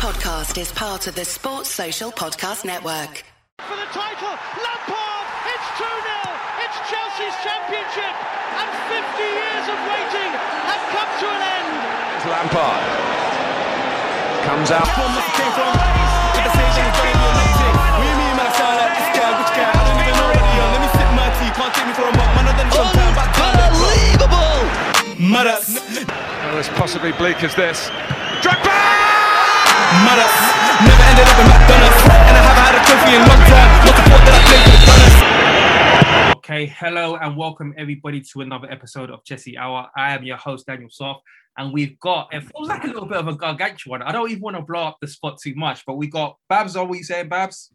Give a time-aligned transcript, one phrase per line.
[0.00, 3.20] podcast is part of the Sports Social Podcast Network.
[3.60, 5.24] For the title, Lampard!
[5.44, 5.92] It's 2 0!
[6.64, 8.14] It's Chelsea's championship!
[8.56, 10.32] And 50 years of waiting
[10.72, 11.68] have come to an end!
[12.16, 12.80] It's Lampard.
[14.48, 14.88] Comes out.
[23.36, 24.64] Unbelievable!
[26.48, 27.90] Oh, as possibly bleak as this.
[28.40, 28.79] Drogba!
[29.90, 33.70] Never ended up in McDonald's, and I haven't had a trophy in long time.
[33.84, 34.82] Not the fault that I played for the
[36.22, 36.36] Gunners.
[36.36, 39.88] Okay, hello and welcome everybody to another episode of Chelsea Hour.
[39.96, 41.22] I am your host Daniel Soft,
[41.58, 44.02] and we've got it feels like a little bit of a gargantuan.
[44.02, 46.76] I don't even want to blow up the spot too much, but we got Babs
[46.76, 46.88] on.
[46.88, 47.72] What you saying, Babs?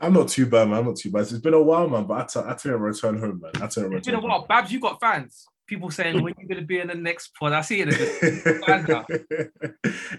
[0.00, 0.78] I'm not too bad, man.
[0.80, 1.22] I'm not too bad.
[1.22, 3.52] It's been a while, man, but I t- I tell you, return home, man.
[3.62, 4.46] I tell you, It's been return a while.
[4.48, 5.46] Babs, you got fans.
[5.66, 7.52] People saying when you gonna be in the next pod.
[7.52, 7.88] I see it.
[7.88, 9.04] in the banter.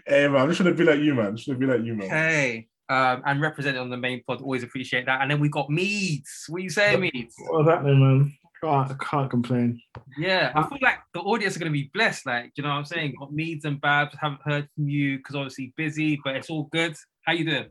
[0.08, 1.28] hey, man, I'm just trying to be like you, man.
[1.28, 2.10] I'm just trying to be like you, man.
[2.10, 4.42] Hey, um, and represented on the main pod.
[4.42, 5.22] Always appreciate that.
[5.22, 6.46] And then we got Meads.
[6.48, 7.36] What you saying, Meads?
[7.50, 8.34] What's happening, man?
[8.62, 9.82] Can't, I can't complain.
[10.18, 12.26] Yeah, I feel like the audience are going to be blessed.
[12.26, 13.16] Like, do you know what I'm saying?
[13.20, 14.16] Got Meads and Babs.
[14.20, 16.96] Haven't heard from you because obviously busy, but it's all good.
[17.24, 17.66] How you doing?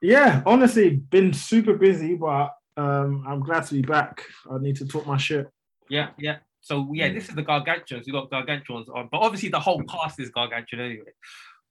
[0.00, 4.24] Yeah, honestly, been super busy, but um, I'm glad to be back.
[4.50, 5.48] I need to talk my shit.
[5.88, 6.38] Yeah, yeah.
[6.60, 8.06] So yeah, this is the gargantuans.
[8.06, 11.12] We got gargantuans on, but obviously the whole cast is gargantuan anyway.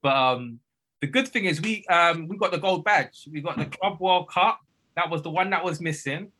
[0.01, 0.59] But um,
[1.01, 3.27] the good thing is we um we got the gold badge.
[3.31, 4.59] We got the Club World Cup.
[4.95, 6.31] That was the one that was missing.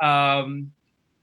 [0.00, 0.72] Um,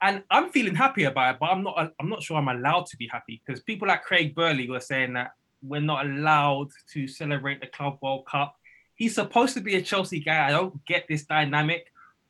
[0.00, 1.92] and I'm feeling happy about it, but I'm not.
[2.00, 5.14] I'm not sure I'm allowed to be happy because people like Craig Burley were saying
[5.14, 5.30] that
[5.62, 8.56] we're not allowed to celebrate the Club World Cup.
[8.94, 10.46] He's supposed to be a Chelsea guy.
[10.46, 11.86] I don't get this dynamic,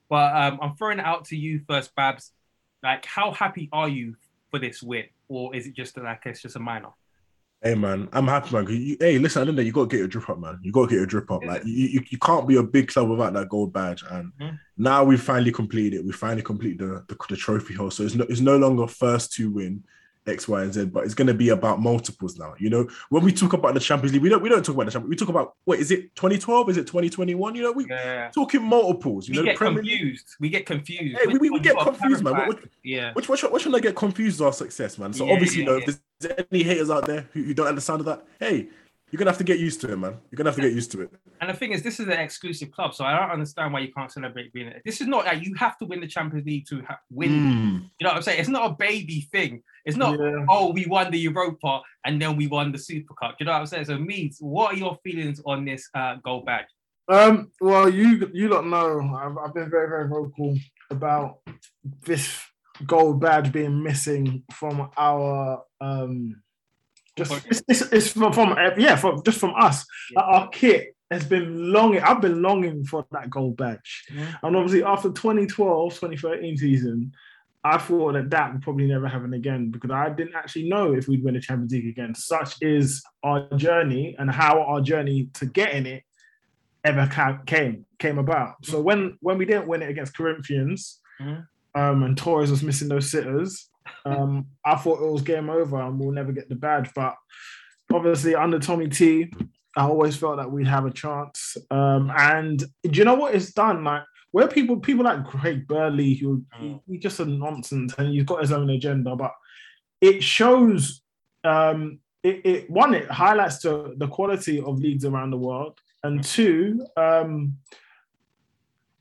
[0.08, 2.32] but um, I'm throwing it out to you first, Babs.
[2.82, 4.16] Like, how happy are you
[4.50, 6.90] for this win, or is it just like it's just a minor?
[7.62, 8.66] Hey, man, I'm happy, man.
[8.68, 10.28] You, hey, listen, I the end of the day, you got to get your drip
[10.28, 10.58] up, man.
[10.62, 11.44] You got to get your drip up.
[11.44, 14.02] Like, you, you, you can't be a big club without that gold badge.
[14.10, 14.58] And Mhm.
[14.76, 16.04] now we've finally completed it.
[16.04, 17.92] We finally completed the, the, the trophy hole.
[17.92, 19.84] So it's no, it's no longer first to win
[20.26, 22.54] X, Y, and Z, but it's going to be about multiples now.
[22.58, 24.86] You know, when we talk about the Champions League, we don't we don't talk about
[24.86, 25.10] the Champions.
[25.10, 26.70] We talk about what is it 2012?
[26.70, 27.54] Is it 2021?
[27.56, 28.30] You know, we Yeah.
[28.32, 29.28] talking multiples.
[29.28, 30.26] You We know, get Premier League- confused.
[30.38, 31.18] We get confused.
[31.18, 32.34] Hey, we, we, we get one you got confused, man.
[32.34, 32.62] clarified?
[32.62, 33.12] Which, Yeah.
[33.14, 35.12] which, which, which one I get confused our success, man.
[35.12, 37.66] So Yeah, obviously, yeah, you know, if there's any haters out there who, who don't
[37.66, 38.68] understand that, hey,
[39.12, 40.16] you're gonna have to get used to it, man.
[40.30, 41.10] You're gonna have to get used to it.
[41.42, 43.92] And the thing is, this is an exclusive club, so I don't understand why you
[43.92, 44.80] can't celebrate being it.
[44.86, 47.30] This is not like you have to win the Champions League to ha- win.
[47.30, 47.90] Mm.
[48.00, 48.40] You know what I'm saying?
[48.40, 49.62] It's not a baby thing.
[49.84, 50.46] It's not, Yeah.
[50.48, 53.36] oh, we won the Europa and then we won the Super Cup.
[53.38, 53.84] You know what I'm saying?
[53.84, 56.66] So, Meads, what are your feelings on this uh, gold badge?
[57.08, 60.56] Um, well, you you lot know I've, I've been very very vocal
[60.90, 61.40] about
[62.06, 62.40] this
[62.86, 66.40] gold badge being missing from our um.
[67.16, 69.84] Just it's, it's, it's from, from uh, yeah from just from us.
[70.14, 72.00] Like, our kit has been longing.
[72.00, 74.38] I've been longing for that gold badge, Mhm.
[74.42, 77.12] and obviously after 2012 2013 season,
[77.64, 81.06] I thought that that would probably never happen again because I didn't actually know if
[81.06, 82.14] we'd win the Champions League again.
[82.14, 86.02] Such is our journey and how our journey to getting it
[86.84, 87.06] ever
[87.46, 88.64] came came about.
[88.64, 91.46] So when when we didn't win it against Corinthians, Mhm.
[91.74, 93.68] um, and Torres was missing those sitters,
[94.04, 96.90] um, I thought it was game over and we'll never get the badge.
[96.94, 97.16] But
[97.92, 99.32] obviously under Tommy T,
[99.76, 101.56] I always felt that we'd have a chance.
[101.70, 103.84] Um, and do you know what it's done?
[103.84, 108.24] Like where people people like Craig Burley, who he, he's just a nonsense and he's
[108.24, 109.32] got his own agenda, but
[110.00, 111.02] it shows
[111.44, 116.22] um it, it one, it highlights to the quality of leagues around the world, and
[116.22, 117.56] two, um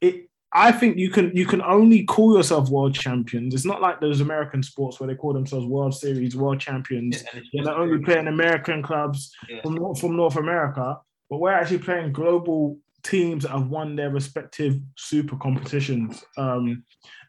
[0.02, 3.53] it I think you can you can only call yourself world champions.
[3.53, 7.23] It's not like those American sports where they call themselves World Series, World Champions.
[7.53, 9.61] They're not only playing American clubs Yeah.
[9.61, 10.97] from, North- from North America,
[11.29, 16.23] but we're actually playing global teams that have won their respective super competitions.
[16.38, 16.84] Um,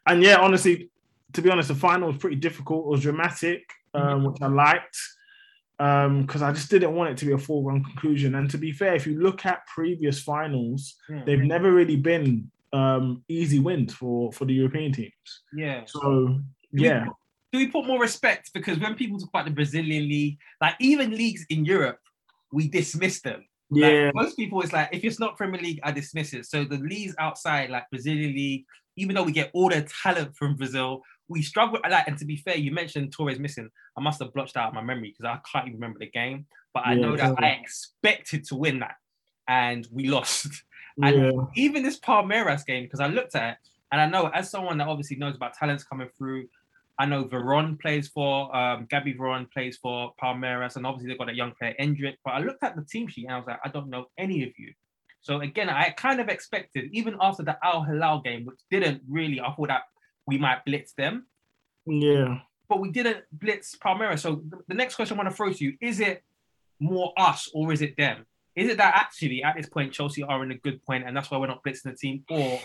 [0.05, 0.89] and yeah, honestly,
[1.31, 2.85] to be honest, the final was pretty difficult.
[2.85, 3.63] It was dramatic,
[3.93, 4.97] um, which I liked
[5.77, 8.35] because I just didn't want it to be a foregone conclusion.
[8.35, 11.23] And to be fair, if you look at previous finals, Yeah.
[11.25, 15.43] they've never really been um, easy wins for for the European teams.
[15.53, 15.83] Yeah.
[15.85, 16.41] So
[16.71, 17.05] yeah,
[17.51, 18.51] do we put more respect?
[18.53, 21.99] Because when people talk about the Brazilian league, like even leagues in Europe,
[22.51, 23.45] we dismiss them.
[23.69, 26.45] Like, yeah, most people, it's like if it's not Premier League, I dismiss it.
[26.45, 28.65] So the leagues outside, like Brazilian league,
[28.97, 31.79] even though we get all the talent from Brazil, we struggle.
[31.89, 33.69] Like, and to be fair, you mentioned Torres missing.
[33.97, 36.45] I must have blotched out my memory because I can't even remember the game.
[36.73, 38.95] But I Yeah, know that I expected to win that,
[39.47, 40.47] and we lost.
[41.01, 43.57] And yeah, even this Palmeiras game, because I looked at it
[43.91, 46.47] and I know as someone that obviously knows about talents coming through,
[46.99, 51.29] I know Veron plays for um, Gabby Veron plays for Palmeiras, and obviously they've got
[51.29, 52.17] a young player Endrick.
[52.23, 54.43] But I looked at the team sheet and I was like, I don't know any
[54.43, 54.73] of you.
[55.21, 59.39] So again, I kind of expected, even after the Al Hilal game, which didn't really,
[59.39, 59.83] I thought that
[60.27, 61.25] we might blitz them,
[61.87, 62.39] Yeah.
[62.69, 64.19] but we didn't blitz Palmeiras.
[64.19, 66.23] So the, the next question I want to throw to you is it
[66.79, 68.25] more us or is it them?
[68.55, 71.31] Is it that actually at this point Chelsea are in a good point and that's
[71.31, 72.59] why we're not blitzing the team, or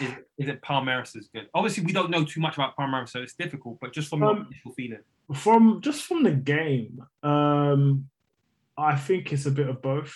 [0.00, 1.48] is, is it Palmeiras is good?
[1.54, 3.78] Obviously, we don't know too much about Palmeiras, so it's difficult.
[3.80, 5.00] But just from your Um, initial feeling,
[5.34, 8.08] From just from the game, um,
[8.76, 10.14] I think it's a bit of both.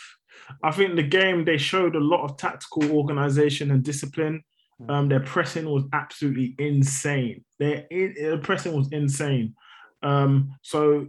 [0.62, 4.42] I think the game they showed a lot of tactical organization and discipline.
[4.88, 7.44] Um, their pressing was absolutely insane.
[7.60, 9.54] Their, their pressing was insane.
[10.02, 11.06] Um, so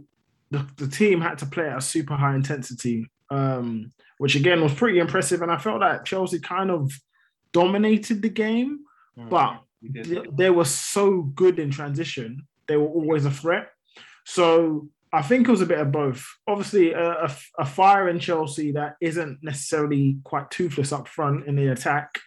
[0.52, 4.74] the, the team had to play at a super high intensity, um, which again was
[4.74, 5.42] pretty impressive.
[5.42, 6.92] And I felt that Chelsea kind of
[7.52, 8.80] dominated the game,
[9.30, 10.36] but we did.
[10.36, 12.46] they, were so good in transition.
[12.68, 13.68] They were always a threat.
[14.24, 16.26] So I think it was a bit of both.
[16.46, 21.56] Obviously, a, a, a fire in Chelsea that isn't necessarily quite toothless up front in
[21.56, 22.18] the attack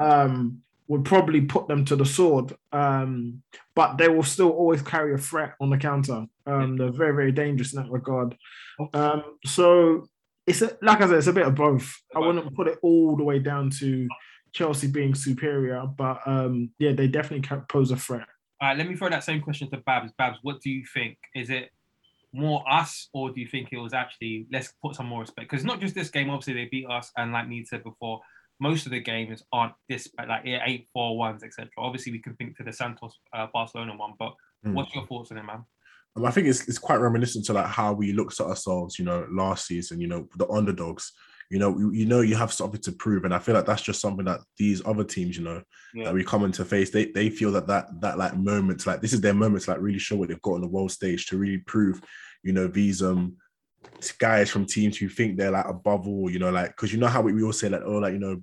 [0.00, 2.54] um, would probably put them to the sword.
[2.72, 3.42] Um,
[3.74, 6.26] but they will still always carry a threat on the counter.
[6.46, 8.36] Um, they're very, very dangerous in that regard.
[8.94, 10.08] Um, so
[10.50, 11.92] it's a, like I said, it's a bit of both.
[12.14, 14.08] I wouldn't put it all the way down to
[14.52, 18.26] Chelsea being superior, but um, yeah, they definitely pose a threat.
[18.60, 20.12] All right, let me throw that same question to Babs.
[20.18, 21.16] Babs, what do you think?
[21.34, 21.70] Is it
[22.32, 25.50] more us, or do you think it was actually let's put some more respect?
[25.50, 28.20] Because not just this game, obviously they beat us, and like Need said before,
[28.58, 31.70] most of the games aren't this like eight four ones, etc.
[31.78, 34.74] Obviously, we can think to the Santos uh, Barcelona one, but Mm.
[34.74, 35.64] what's your thoughts on it, man?
[36.16, 39.04] Um, I think it's it's quite reminiscent to like how we looked at ourselves, you
[39.04, 40.00] know, last season.
[40.00, 41.12] You know, the underdogs.
[41.52, 43.82] You know, you, you know, you have something to prove, and I feel like that's
[43.82, 45.60] just something that these other teams, you know,
[45.92, 46.04] Yeah.
[46.04, 49.12] that we come into face, they they feel that that that like moment, like this
[49.12, 51.36] is their moment to like really show what they've got on the world stage to
[51.38, 52.00] really prove,
[52.44, 53.36] you know, these um
[54.18, 57.08] guys from teams who think they're like above all, you know, like because you know
[57.08, 58.40] how we, we all say like, oh, like you know,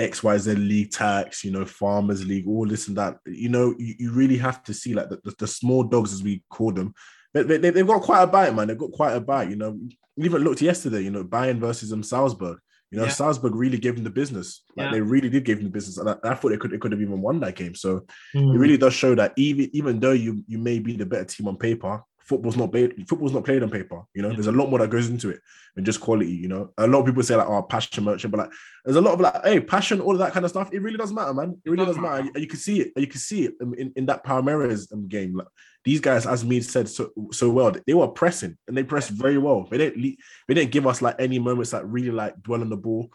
[0.00, 3.18] X Y Z league tax, you know, farmers league, all this and that.
[3.26, 6.22] You know, you, you really have to see like the, the, the small dogs as
[6.22, 6.94] we call them.
[7.34, 8.68] They, they, they've got quite a bite, man.
[8.68, 9.50] They've got quite a bite.
[9.50, 9.78] You know,
[10.16, 11.02] we even looked yesterday.
[11.02, 12.58] You know, Bayern versus um Salzburg.
[12.90, 13.10] You know, Yeah.
[13.12, 14.64] Salzburg really gave them the business.
[14.76, 14.92] Like Yeah.
[14.92, 16.90] they really did give them the business, and I, I thought they could they could
[16.92, 17.74] have even won that game.
[17.74, 18.04] So
[18.34, 18.54] Mm.
[18.54, 21.46] it really does show that even even though you you may be the better team
[21.46, 24.02] on paper, football's not played football's not played on paper.
[24.14, 25.40] You know, there's a lot more that goes into it
[25.74, 26.30] than just quality.
[26.30, 28.50] You know, a lot of people say like, "Oh, passion merchant," but like,
[28.84, 30.72] there's a lot of like, "Hey, passion," all of that kind of stuff.
[30.72, 31.60] It really doesn't matter, man.
[31.64, 32.30] It really does doesn't matter.
[32.38, 32.92] You, can see it.
[32.94, 35.34] You can see it in, in, that Palmeiras game.
[35.34, 35.48] Like,
[35.84, 39.38] these guys, as me said so so well, they were pressing and they pressed very
[39.38, 39.66] well.
[39.68, 40.00] They didn't
[40.46, 43.10] they didn't give us like any moments that really like dwell on the ball.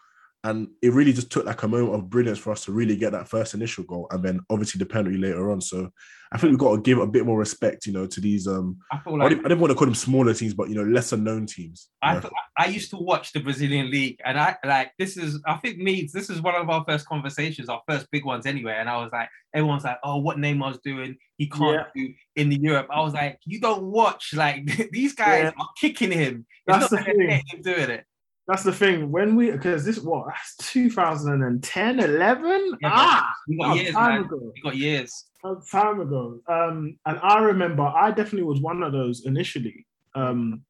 [0.46, 3.12] And it really just took like a moment of brilliance for us to really get
[3.14, 5.60] that first initial goal, and then obviously the penalty later on.
[5.60, 5.90] So
[6.32, 8.48] I think we've got to give a bit more respect, you know, to these.
[8.48, 10.76] Um, I feel I, didn't, I didn't want to call them smaller teams, but you
[10.76, 11.88] know, lesser known teams.
[12.02, 12.20] I, know.
[12.22, 15.78] th- I used to watch the Brazilian league, and I like this is I think
[15.80, 18.76] Needs this is one of our first conversations, our first big ones anyway.
[18.78, 22.60] And I was like, everyone's like, oh, what Neymar's doing, he can't do in the
[22.62, 22.88] Europe.
[22.92, 25.52] I was like, you don't watch like these guys Yeah.
[25.60, 26.46] are kicking him.
[26.68, 27.44] It's That's not the like they're thing.
[27.52, 28.06] him doing it.
[28.48, 29.12] That's the thing.
[29.12, 32.78] When we because this what that's 2010, 11?
[32.82, 34.26] Yeah, ah, We got years, time man.
[34.26, 34.52] ago.
[34.54, 35.26] We got years.
[35.44, 36.40] A time ago.
[36.48, 39.86] Um, and I remember I definitely was one of those initially.
[40.14, 40.62] Um,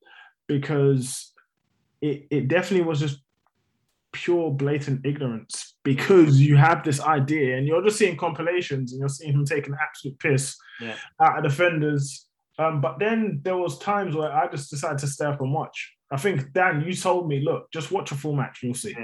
[0.47, 1.33] because
[2.01, 3.19] it it definitely was just
[4.11, 9.09] pure blatant ignorance because you have this idea and you're just seeing compilations and you're
[9.09, 10.95] seeing him taking an absolute piss Yeah.
[11.21, 12.24] out of defenders.
[12.57, 15.93] Um, but then there was times where I just decided to stay up and watch.
[16.11, 18.91] I think Dan, you told me, look, just watch a full match, you'll see.
[18.97, 19.03] Yeah.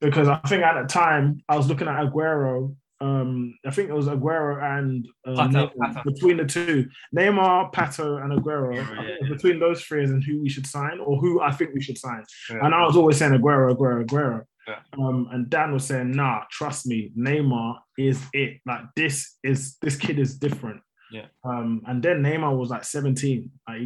[0.00, 2.74] Because I think at the time I was looking at Aguero.
[3.00, 5.72] Um, I think it was Aguero and uh, Pato.
[5.74, 6.04] Pato.
[6.04, 8.76] between the two, Neymar, Pato, and Aguero.
[8.76, 11.74] Yeah, I yeah, between those three and who we should sign or who I think
[11.74, 12.24] we should sign.
[12.50, 12.64] Yeah.
[12.64, 14.42] And I was always saying Aguero, Aguero, Aguero.
[14.68, 14.78] Yeah.
[14.98, 18.60] Um, and Dan was saying, nah, trust me, Neymar is it.
[18.66, 20.80] Like this is this kid is different.
[21.12, 21.26] Yeah.
[21.44, 23.50] Um, and then Neymar was like 17.
[23.68, 23.82] Like,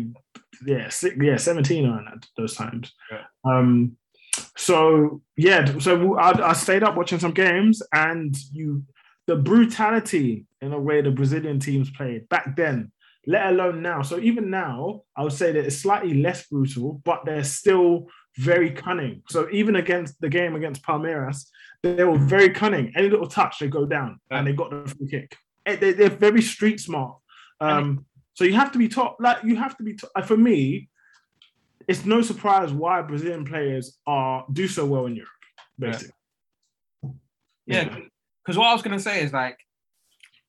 [0.64, 2.92] yeah, six, yeah, 17 on at those times.
[3.10, 3.24] Yeah.
[3.44, 3.96] Um,
[4.56, 8.84] so yeah, so I, I stayed up watching some games, and you,
[9.26, 12.92] the brutality in a way the Brazilian teams played back then,
[13.26, 14.02] let alone now.
[14.02, 18.06] So even now, I would say that it's slightly less brutal, but they're still
[18.36, 19.22] very cunning.
[19.28, 21.46] So even against the game against Palmeiras,
[21.82, 22.92] they were very cunning.
[22.96, 25.36] Any little touch, they go down, and they got the free kick.
[25.66, 27.18] Eh, They, they're very street smart.
[27.60, 29.94] Um, so you have to be taught, like you have to be.
[29.94, 30.88] Taught, for me,
[31.88, 35.30] it's no surprise why Brazilian players are do so well in Europe.
[35.78, 36.14] Basically,
[37.66, 37.98] Yeah,
[38.44, 39.58] because what I was gonna say is like,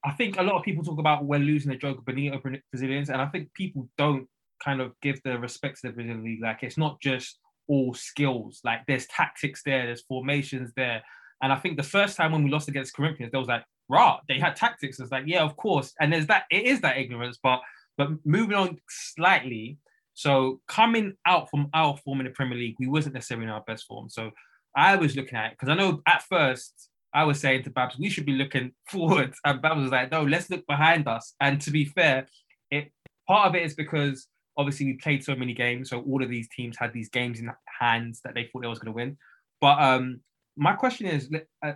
[0.04, 3.22] I think a lot of people talk about we're losing the Jogo Bonito Brazilians, and
[3.22, 4.28] I think people don't
[4.64, 6.42] kind of give the respect to the Brazilian league.
[6.42, 8.62] Like it's not just all skills.
[8.64, 11.04] Like there's tactics there, there's formations there.
[11.42, 14.20] And I think the first time when we lost against Corinthians, there was like, rah,
[14.28, 15.00] they had tactics.
[15.00, 15.94] It's like, yeah, of course.
[16.00, 17.62] And there's that, it is that ignorance, but
[17.98, 19.80] but moving on slightly.
[20.14, 23.64] So coming out from our form in the Premier League, we wasn't necessarily in our
[23.66, 24.10] best form.
[24.10, 24.32] So
[24.76, 27.98] I was looking at it because I know at first I was saying to Babs,
[27.98, 29.34] we should be looking forward.
[29.44, 31.34] And Babs was like, no, let's look behind us.
[31.42, 32.28] And to be fair,
[32.72, 32.92] it
[33.28, 34.28] part of it is because
[34.58, 37.52] obviously we played so many games, so all of these teams had these games in
[37.80, 39.18] hands that they thought they was going to win.
[39.62, 40.22] But um,
[40.56, 41.30] my question is,
[41.64, 41.74] uh,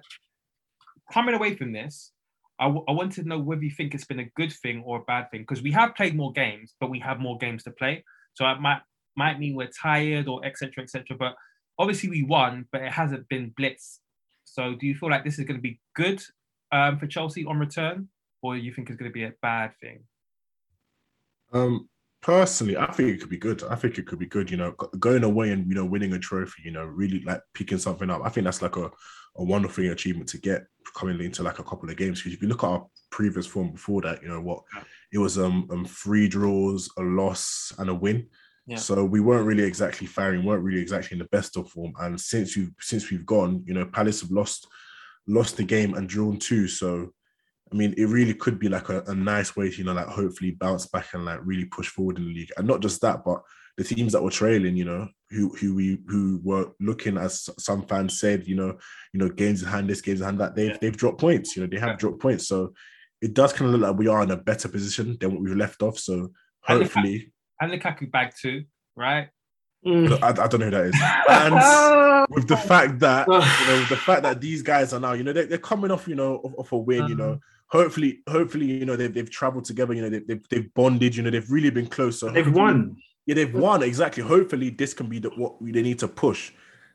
[1.12, 2.12] coming away from this,
[2.60, 5.00] I, w- I want to know whether you think it's been a good thing or
[5.00, 7.72] a bad thing because we have played more games, but we have more games to
[7.72, 8.04] play.
[8.34, 8.82] So it might
[9.16, 10.84] might mean we're tired or etc.
[10.84, 11.18] etc.
[11.18, 11.36] But
[11.78, 14.00] obviously we won, but it hasn't been blitz.
[14.46, 16.22] So do you feel like this is going to be good
[16.72, 18.10] um, for Chelsea on return,
[18.42, 20.04] or you think it's going to be a bad thing?
[21.54, 21.90] Um,
[22.22, 23.64] personally, I think it could be good.
[23.64, 24.50] I think it could be good.
[24.50, 26.64] You know, going away and you know winning a trophy.
[26.64, 28.22] You know, really like picking something up.
[28.24, 28.92] I think that's like a,
[29.36, 32.20] a wonderful achievement to get coming into like a couple of games.
[32.20, 34.64] Because if you look at our previous form before that, you know what
[35.12, 38.28] it was um, um three draws, a loss, and a win.
[38.68, 38.78] Yeah.
[38.78, 41.94] So we weren't really exactly firing, weren't really exactly in the best of form.
[42.00, 44.68] And since you since we've gone, you know, Palace have lost
[45.28, 46.68] lost the game and drawn two.
[46.68, 47.14] So
[47.72, 50.08] I mean, it really could be like a, a, nice way to, you know, like
[50.08, 52.52] hopefully bounce back and like really push forward in the league.
[52.58, 53.42] And not just that, but
[53.78, 57.84] the teams that were trailing, you know, who who we who were looking as some
[57.84, 58.78] fans said, you know,
[59.14, 60.78] you know, games in hand, this games in hand, that they've yeah.
[60.82, 61.56] they've dropped points.
[61.56, 61.96] You know, they have yeah.
[61.96, 62.48] dropped points.
[62.48, 62.74] So
[63.22, 65.56] it does kind of look like we are in a better position than what we've
[65.56, 65.98] left off.
[65.98, 66.32] So
[66.64, 69.30] hopefully, and the Lukaku bag too, right?
[69.86, 70.22] Mm.
[70.22, 70.96] I, I, don't know who that is.
[71.30, 75.14] And with the fact that you know, with the fact that these guys are now,
[75.14, 77.40] you know, they're, they're coming off, you know, off, off a win, you know,
[77.72, 81.24] hopefully, hopefully, you know, they've, they've traveled together, you know, they've, they've, they've bonded, you
[81.24, 82.20] know, they've really been close.
[82.20, 82.98] So they've won.
[83.26, 84.24] Yeah, they've won exactly.
[84.24, 86.52] Hopefully, this can be the, what they need to push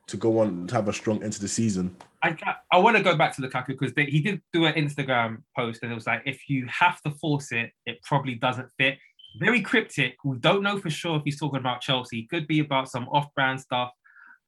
[0.09, 1.97] to go on to have a strong end to the season.
[2.23, 2.37] I
[2.71, 5.91] I want to go back to Lukaku because he did do an Instagram post and
[5.91, 8.99] it was like, if you have to force it, it probably doesn't fit.
[9.39, 10.17] Very cryptic.
[10.25, 12.21] We don't know for sure if he's talking about Chelsea.
[12.21, 13.91] It could be about some off-brand stuff.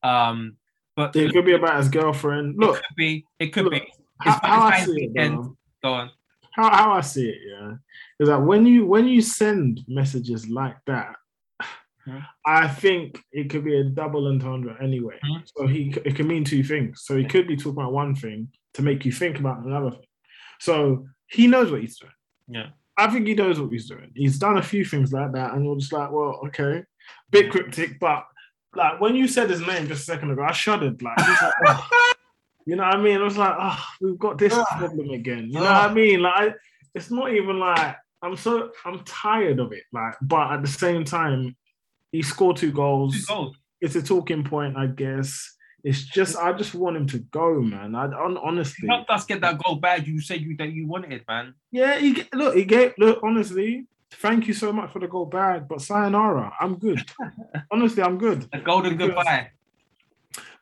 [0.03, 0.57] Um,
[0.97, 2.57] but it could be about his girlfriend.
[2.57, 3.25] Look, it could be.
[3.39, 3.93] It could look, be.
[4.21, 5.33] How, how I see it,
[5.81, 6.11] Go on
[6.59, 7.75] how, how I see it, yeah,
[8.19, 11.15] is that when you when you send messages like that,
[11.63, 12.19] mm-hmm.
[12.45, 15.19] I think it could be a double entendre anyway.
[15.25, 15.45] Mm-hmm.
[15.57, 17.03] So he it can mean two things.
[17.05, 20.07] So he could be talking about one thing to make you think about another thing.
[20.61, 22.13] So he knows what he's doing.
[22.49, 22.71] Yeah.
[22.97, 24.11] I think he knows what he's doing.
[24.17, 26.83] He's done a few things like that, and you're just like, well, okay,
[27.31, 28.25] bit cryptic, but
[28.75, 31.01] like when you said his name just a second ago, I shuddered.
[31.01, 32.08] Like, like oh.
[32.69, 33.19] You know what I mean?
[33.19, 34.63] I was like, oh, we've got this ah.
[34.77, 35.47] problem again.
[35.47, 35.85] You know ah.
[35.85, 36.21] what I mean?
[36.21, 36.55] Like, I,
[36.95, 39.85] it's not even like I'm so I'm tired of it.
[39.91, 41.57] Like, but at the same time,
[42.13, 43.15] he scored two goals.
[43.15, 43.57] Two goals.
[43.81, 45.57] It's a talking point, I guess.
[45.83, 47.95] It's just I just want him to go, man.
[47.95, 50.07] I honestly he helped us get that goal back.
[50.07, 51.55] You said you that you wanted, man.
[51.71, 53.87] Yeah, he look, he gave look honestly.
[54.11, 57.01] Thank you so much for the goal bag, but sayonara, I'm good.
[57.71, 58.47] honestly, I'm good.
[58.53, 59.51] A golden because, goodbye.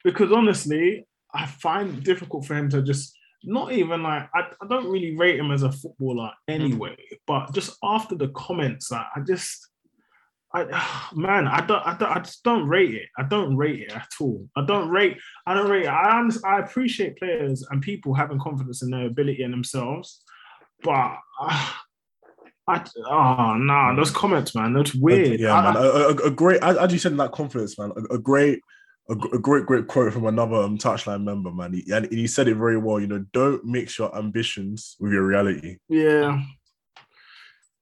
[0.05, 1.05] Because honestly,
[1.37, 5.17] I find it difficult for him to just not even like I, I don't really
[5.17, 7.19] rate him as a footballer anyway, mm.
[7.27, 9.69] but just after the comments, like, I just
[10.53, 13.09] I man, I don't, I don't, I just don't rate it.
[13.19, 14.49] I don't rate it at all.
[14.57, 15.19] I don't rate.
[15.47, 15.89] I don't rate it.
[15.89, 20.23] I I appreciate players and people having confidence in their ability and themselves,
[20.83, 21.73] but uh,
[22.69, 25.39] I oh no, nah, those comments, man, that's weird.
[25.39, 26.61] Yeah, I, man, a, a, a, great.
[26.65, 28.61] As you said in that confidence, man, a, a great
[29.09, 31.73] a, a, great, great quote from another um, touchline member, man.
[31.73, 33.01] He, and he said it very well.
[33.01, 35.79] You know, don't mix your ambitions with your reality.
[35.89, 36.43] Yeah,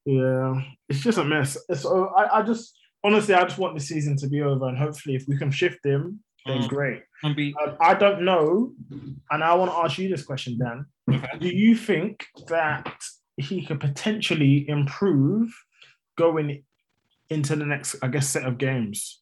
[0.05, 0.63] yeah.
[0.89, 1.57] It's just a mess.
[1.75, 5.15] So I, I just honestly, I just want the season to be over, and hopefully,
[5.15, 6.69] if we can shift him, then mm.
[6.69, 7.03] great.
[7.37, 8.73] Be- um, I don't know,
[9.31, 10.87] and I want to ask you this question, Dan.
[11.11, 11.39] Okay.
[11.39, 12.93] Do you think that
[13.37, 15.55] he could potentially improve
[16.17, 16.65] going
[17.31, 19.21] into the next, I guess, set of games?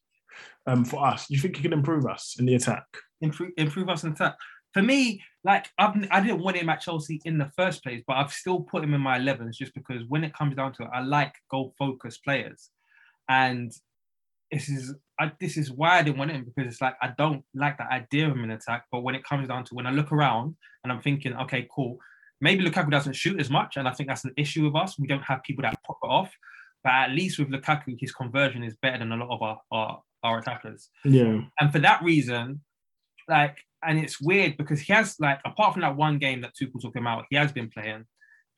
[0.67, 1.27] Um, for us?
[1.27, 2.85] Do you think he can improve us in the attack?
[3.21, 4.35] Improve, improve us in attack.
[4.73, 8.17] For me, like I've, I didn't want him at Chelsea in the first place, but
[8.17, 10.89] I've still put him in my 11s just because when it comes down to it,
[10.93, 12.69] I like goal focused players,
[13.29, 13.71] and
[14.51, 17.43] this is I, this is why I didn't want him because it's like I don't
[17.53, 18.85] like the idea of him in attack.
[18.91, 21.97] But when it comes down to when I look around and I'm thinking, okay, cool,
[22.41, 24.97] maybe Lukaku doesn't shoot as much, and I think that's an issue with us.
[24.97, 26.33] We don't have people that pop it off.
[26.83, 30.01] But at least with Lukaku, his conversion is better than a lot of our, our,
[30.23, 30.89] our attackers.
[31.03, 31.41] Yeah.
[31.59, 32.61] And for that reason,
[33.27, 36.81] like, and it's weird because he has like, apart from that one game that Tuchel
[36.81, 38.05] took him out, he has been playing,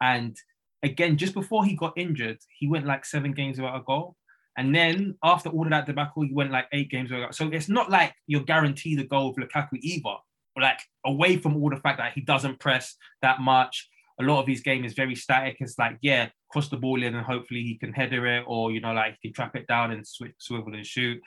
[0.01, 0.35] and
[0.83, 4.15] again, just before he got injured, he went like seven games without a goal.
[4.57, 7.35] And then after all of that debacle, he went like eight games without.
[7.35, 10.15] So it's not like you're guaranteed a goal with Lukaku either.
[10.57, 14.47] Like away from all the fact that he doesn't press that much, a lot of
[14.47, 15.57] his game is very static.
[15.59, 18.79] It's like, yeah, cross the ball in and hopefully he can header it, or you
[18.81, 21.21] know, like he can trap it down and sw- swivel and shoot.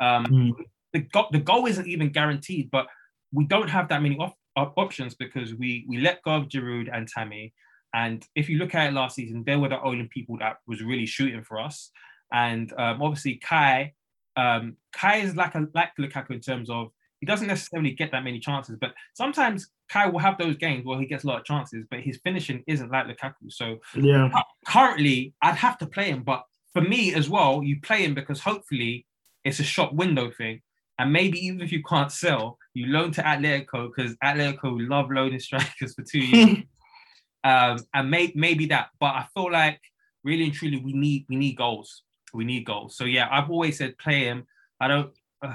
[0.00, 0.52] Um, Mm.
[0.92, 2.86] the, go- the goal isn't even guaranteed, but
[3.32, 6.88] we don't have that many op- op- options because we we let go of Giroud
[6.92, 7.52] and Tammy.
[7.94, 10.82] And if you look at it last season, they were the only people that was
[10.82, 11.90] really shooting for us.
[12.32, 13.92] And um, obviously Kai,
[14.36, 16.90] um, Kai is like a like Lukaku in terms of
[17.24, 21.00] he doesn't necessarily get that many chances, but sometimes Kai will have those games where
[21.00, 23.50] he gets a lot of chances, but his finishing isn't like Lukaku.
[23.50, 24.28] So Yeah.
[24.66, 28.40] currently I'd have to play him, but for me as well, you play him because
[28.40, 29.06] hopefully
[29.42, 30.60] it's a shop window thing.
[30.98, 35.40] And maybe even if you can't sell, you loan to Atletico because Atletico love loaning
[35.40, 36.58] strikers for two years.
[37.44, 38.88] um, and may, maybe that.
[39.00, 39.80] But I feel like
[40.24, 42.02] really and truly we need we need goals.
[42.34, 42.98] We need goals.
[42.98, 44.46] So yeah, I've always said play him.
[44.78, 45.10] I don't.
[45.40, 45.54] Uh,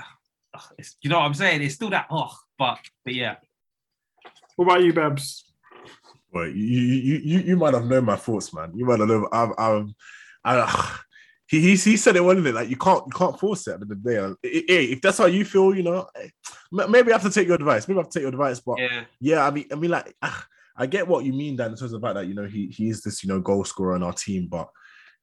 [1.01, 1.62] you know what I'm saying?
[1.62, 2.08] It's still that.
[2.10, 3.36] Oh, but but yeah.
[4.56, 5.46] What about you, Babs?
[6.32, 8.72] Well, you, you you you might have known my thoughts, man.
[8.75, 9.27] You might have known.
[9.32, 9.96] I'm, I'm,
[10.44, 10.98] I,
[11.48, 13.79] he, he he said it one day, like you can't you can't force it at
[13.79, 14.18] the end of the day.
[14.18, 16.29] And, eh, if that's how you feel, you know, eh,
[16.72, 17.88] maybe I have to take your advice.
[17.88, 18.60] Maybe I have to take your advice.
[18.60, 19.03] But Yeah.
[19.20, 20.13] yeah, I mean, I mean, like
[20.77, 22.68] I get what you mean, Dan, in terms of the fact that you know he
[22.68, 24.70] he is this you know goal scorer on our team, but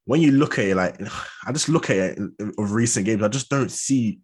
[0.06, 1.00] when you look at it, like
[1.47, 4.21] I just look at it in- in- of recent games, I just don't see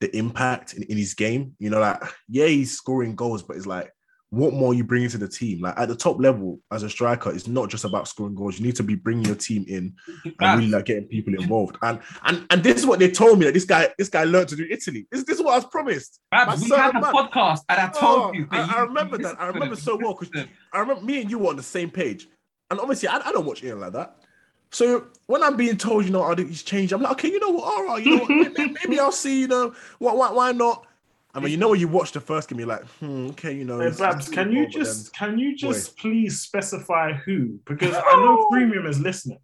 [0.00, 1.54] the impact in, in his game.
[1.58, 3.90] You know, like yeah, he's scoring goals, but it's like
[4.30, 5.60] what more are you bring to the team?
[5.60, 8.58] Like at the top level as a striker, it's not just about scoring goals.
[8.58, 9.94] You need to be bringing your team in
[10.40, 11.76] and really like getting people involved.
[11.82, 14.48] And and and this is what they told me that this guy this guy learned
[14.48, 15.06] to do Italy.
[15.12, 16.18] This, this is what I was promised.
[16.32, 17.12] Babs, we had a man.
[17.14, 18.48] podcast and I told Oh, you.
[18.50, 19.40] I, you- I remember that.
[19.40, 22.26] I remember so well because I remember me and you were on the same page.
[22.70, 24.16] And obviously, I, I don't watch anything like that.
[24.74, 27.50] So when I'm being told, you know, oh, he's changed, I'm like, okay, you know
[27.50, 27.64] what?
[27.64, 28.28] All right, you know what?
[28.58, 29.42] Maybe, maybe I'll see.
[29.42, 30.84] You know, why, why, why not?
[31.32, 33.64] I mean, you know, when you watch the first game, you're like, hmm, okay, you
[33.64, 33.78] know.
[33.78, 37.60] Hey, it's- Babs, can you just then- can you just please specify who?
[37.66, 39.38] Because I know premium is listening.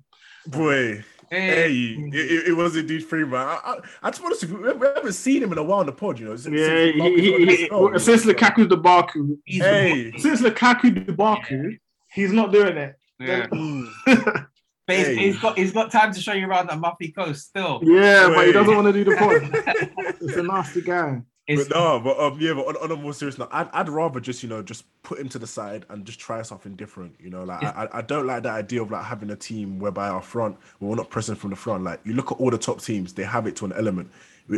[0.48, 1.04] boy?
[1.30, 3.34] Hey, it, it, it was indeed Freeman.
[3.38, 4.52] I, I, I just want to see.
[4.52, 6.34] We we haven't seen him in a while on the pod, you know.
[6.34, 9.38] since- Yeah, since he, Lukaku he, got he, his since you know, so- Lukaku Debaku,
[9.44, 11.78] He's Hey, since Lukaku Debaku,
[12.12, 12.96] he's not doing it.
[13.20, 13.46] Yeah.
[14.90, 15.16] But he's- Hey.
[15.26, 17.80] he's got he's got time to show you around that Muffy Coast still.
[17.82, 20.14] Yeah, but he doesn't want to do the pod.
[20.20, 21.22] It's a nasty guy.
[21.46, 23.88] It's, but no, but um, yeah, but on, on a more serious note, I'd, I'd
[23.88, 27.16] rather just you know just put him to the side and just try something different.
[27.18, 29.80] You know, like I, I- I don't like that idea of like having a team
[29.80, 31.82] whereby our front we're not pressing from the front.
[31.82, 34.10] Like you look at all the top teams, they have it to an element.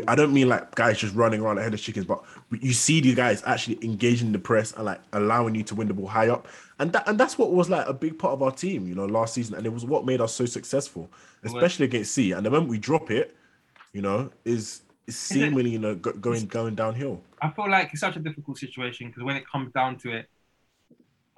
[0.09, 3.15] I don't mean like guys just running around ahead of chickens, but you see these
[3.15, 6.49] guys actually engaging the press and like allowing you to win the ball high up,
[6.79, 9.05] and that and that's what was like a big part of our team, you know,
[9.05, 11.11] last season, and it was what made us so successful,
[11.45, 12.33] especially against C.
[12.33, 13.37] And the moment we drop it,
[13.93, 17.21] you know, is is seemingly you know go, going going downhill.
[17.43, 20.29] I feel like it's such a difficult situation because when it comes down to it,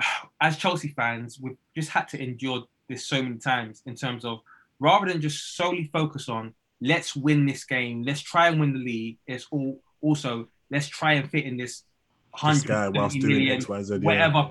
[0.41, 4.41] as Chelsea fans, we've just had to endure this so many times in terms of
[4.79, 8.79] rather than just solely focus on let's win this game, let's try and win the
[8.79, 9.19] league.
[9.27, 11.85] It's all also let's try and fit in this
[12.43, 13.95] this guy hundred whilst fifty doing million, X, Y, Z.
[13.95, 14.01] yeah.
[14.01, 14.51] whatever.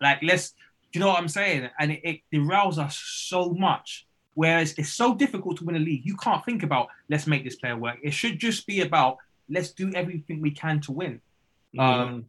[0.00, 0.54] Like let's,
[0.92, 1.68] you know what I'm saying?
[1.78, 4.06] And it, it derails us so much.
[4.34, 7.56] Whereas it's so difficult to win a league, you can't think about let's make this
[7.56, 7.98] player work.
[8.02, 11.20] It should just be about let's do everything we can to win.
[11.78, 12.26] Um,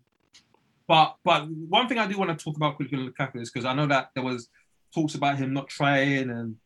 [0.87, 3.65] but but one thing I do want to talk about quickly with Lukaku is because
[3.65, 4.49] I know that there was
[4.93, 6.57] talks about him not trying and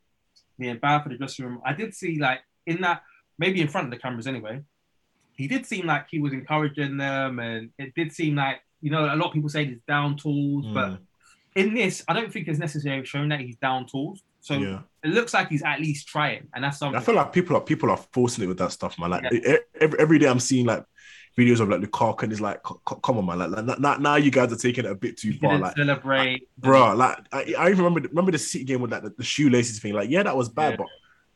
[0.60, 1.62] being bad for the dressing room.
[1.64, 3.02] I did see like in that
[3.40, 4.62] maybe in front of the cameras anyway.
[5.34, 9.06] He did seem like he was encouraging them, and it did seem like you know
[9.06, 11.00] a lot of people say he's down tools, but Mm,
[11.56, 14.22] in this, I don't think it's necessarily shown that he's down tools.
[14.42, 14.82] So yeah.
[15.04, 16.96] it looks like he's at least trying, and that's something.
[17.00, 19.10] I feel like people are people are forcing it with that stuff, man.
[19.12, 19.58] Like Yeah.
[19.82, 20.84] every, every day I'm seeing like
[21.38, 23.38] videos of like Lukaku and it's like, co- co- come on, man.
[23.52, 25.58] Like, like now, now you guys are taking it a bit too far.
[25.60, 29.14] Like, celebrate, bro, like I, I even remember remember the City game with like the,
[29.18, 29.94] the shoelaces thing.
[29.94, 30.78] Like, yeah, that was bad, Yeah.
[30.78, 30.88] but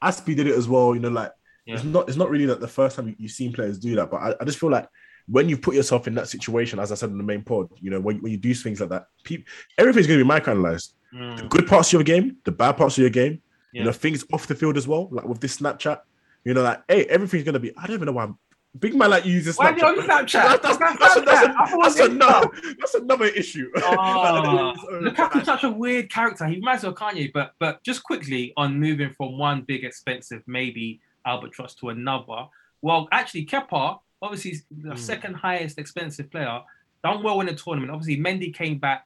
[0.04, 0.94] Azpi did it as well.
[0.96, 1.32] You know, like
[1.76, 4.10] it's not it's not really like the first time you, you've seen players do that.
[4.12, 4.88] But I, I just feel like
[5.28, 7.92] when you put yourself in that situation, as I said in the main pod, you
[7.92, 9.46] know, when, when you do things like that, people,
[9.78, 10.94] everything's going to be microanalyzed.
[11.14, 13.82] Mm, The good parts of your game, the bad parts of your game, Yeah.
[13.82, 15.08] you know, things off the field as well.
[15.12, 16.00] Like with this Snapchat,
[16.44, 17.72] you know, like hey, everything's going to be.
[17.78, 18.24] I don't even know why.
[18.24, 18.38] I'm,
[18.80, 19.76] Big man like uses Why Snapchat.
[19.76, 20.62] do you on Snapchat?
[20.62, 21.56] That's, that's, That's that's, that's, Snapchat.
[21.60, 23.70] I thought it was that's another that's another issue.
[23.76, 26.46] Oh, Like, Lukaku's such a weird character.
[26.48, 30.42] He reminds me of Kanye, but but just quickly on moving from one big expensive
[30.48, 32.46] maybe albatross to another.
[32.82, 34.98] Well, actually, Kepa, obviously he's the Mm.
[34.98, 36.62] second highest expensive player,
[37.04, 37.92] done well in the tournament.
[37.92, 39.06] Obviously, Mendy came back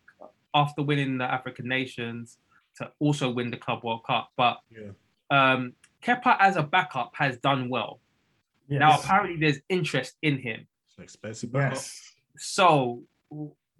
[0.54, 2.38] after winning the African Nations.
[2.78, 4.32] to also win the Club World Cup.
[4.36, 4.90] But Yeah.
[5.32, 5.72] um,
[6.04, 8.00] Kepa as a backup has done well.
[8.68, 8.80] Yes.
[8.80, 10.68] Now apparently there's interest in him.
[10.88, 11.74] It's an expensive backup.
[11.74, 12.02] yes.
[12.38, 13.04] So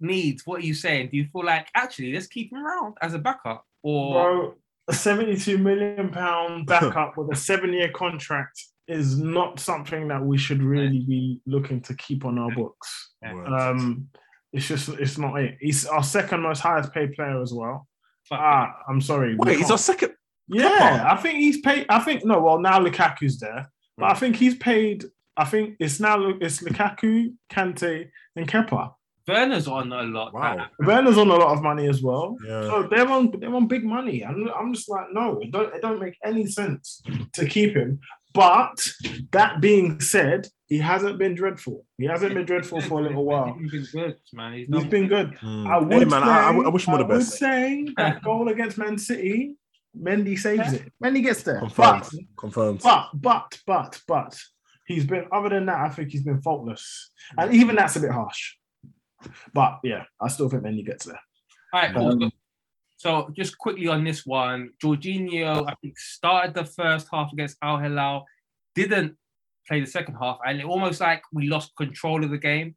[0.00, 1.10] needs, what are you saying?
[1.10, 3.64] Do you feel like actually let's keep him around as a backup?
[3.82, 4.54] Or Bro,
[4.88, 10.38] a 72 million pound backup with a seven year contract is not something that we
[10.38, 13.14] should really be looking to keep on our books.
[13.24, 14.08] Um,
[14.52, 15.58] it's just, it's not it.
[15.60, 17.88] He's our second most highest paid player as well.
[18.28, 19.36] Fuck Ah, I'm sorry.
[19.36, 20.12] Wait, he's our second.
[20.48, 21.86] Yeah, I think he's paid.
[21.88, 22.40] I think no.
[22.40, 25.04] Well, now Lukaku's there, but I think he's paid.
[25.36, 28.92] I think it's now it's Lukaku, Kante, and Kepa.
[29.28, 30.32] Werner's on a lot.
[30.32, 30.66] Wow.
[30.78, 32.36] Werner's on a lot of money as well.
[32.46, 32.62] Yeah.
[32.62, 34.24] So they're on they're on big money.
[34.24, 37.02] I'm, I'm just like, no, it don't it don't make any sense
[37.34, 37.98] to keep him.
[38.32, 38.86] But
[39.32, 41.84] that being said, he hasn't been dreadful.
[41.98, 43.56] He hasn't been dreadful for a little while.
[43.58, 44.52] He's been good, man.
[44.52, 45.32] He's, He's done- been good.
[45.42, 45.66] Mm.
[45.66, 47.38] I would Hey, man, say, I, I, I wish him all the I would best.
[47.38, 49.56] say that goal against Man City,
[50.00, 50.92] Mendy saves it.
[51.02, 51.60] Mendy gets there.
[51.60, 52.02] Confirmed.
[52.02, 52.80] But Confirmed.
[52.82, 54.40] but, but, but, but,
[54.86, 57.10] he's been, other than that, I think he's been faultless.
[57.38, 58.54] And even that's a bit harsh.
[59.52, 61.20] But yeah, I still think Mendy gets there.
[61.72, 62.08] All right, cool.
[62.12, 62.30] Um, So-
[62.98, 67.78] so just quickly on this one, Jorginho, I think, started the first half against Al
[67.78, 68.24] Hilal,
[68.74, 69.16] didn't
[69.68, 72.74] play the second half, and it almost like we lost control of the game.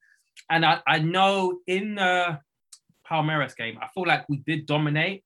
[0.49, 2.37] And I, I know in the
[3.09, 5.23] Palmeiras game, I feel like we did dominate,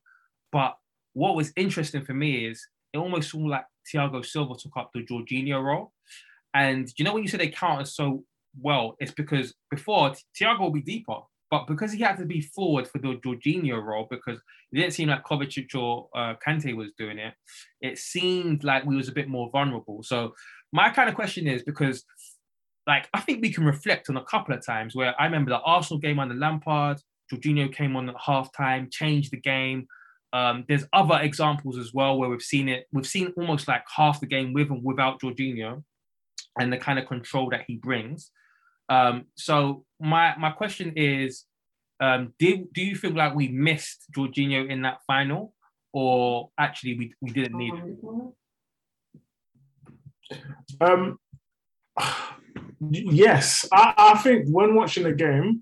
[0.51, 0.75] but
[1.13, 5.04] what was interesting for me is it almost seemed like Thiago Silva took up the
[5.04, 5.93] Jorginho role.
[6.54, 8.23] And you know when you say they counted so
[8.62, 12.88] well, it's because before Thiago will be deeper, but because he had to be forward
[12.88, 14.39] for the Jorginho role, because
[14.71, 17.34] it didn't seem like Kovacic or uh, Kante was doing it,
[17.82, 20.04] it seemed like we was a bit more vulnerable.
[20.04, 20.34] So
[20.71, 22.06] my kind of question is because,
[22.88, 25.60] like, I think we can reflect on a couple of times where I remember the
[25.60, 26.99] Arsenal game under Lampard,
[27.32, 29.88] Jorginho came on at halftime, changed the game.
[30.34, 32.88] Um, there's other examples as well where we've seen it.
[32.91, 35.84] We've seen almost like half the game with and without Jorginho,
[36.60, 38.32] and the kind of control that he brings.
[38.89, 41.46] Um, so my my question is,
[42.00, 45.54] um, did do you feel like we missed Jorginho in that final,
[45.93, 48.34] or actually we, we didn't need him?
[50.82, 51.19] Um,
[52.89, 55.62] yes, I, I think when watching the game,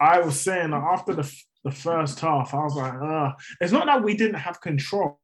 [0.00, 1.30] I was saying after the,
[1.64, 5.18] the first half, I was like, uh, it's not that we didn't have control.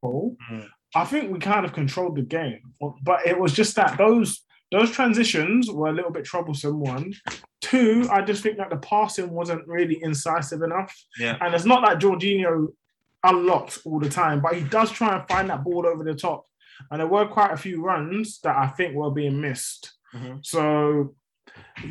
[0.51, 0.67] Mm.
[0.95, 2.61] I think we kind of controlled the game,
[3.03, 6.79] but it was just that those those transitions were a little bit troublesome.
[6.79, 7.13] One,
[7.61, 10.93] two, I just think that the passing wasn't really incisive enough.
[11.19, 11.37] Yeah.
[11.39, 12.67] And it's not that Jorginho
[13.23, 16.45] unlocked all the time, but he does try and find that ball over the top.
[16.91, 19.93] And there were quite a few runs that I think were being missed.
[20.13, 20.45] Mhm.
[20.45, 21.15] So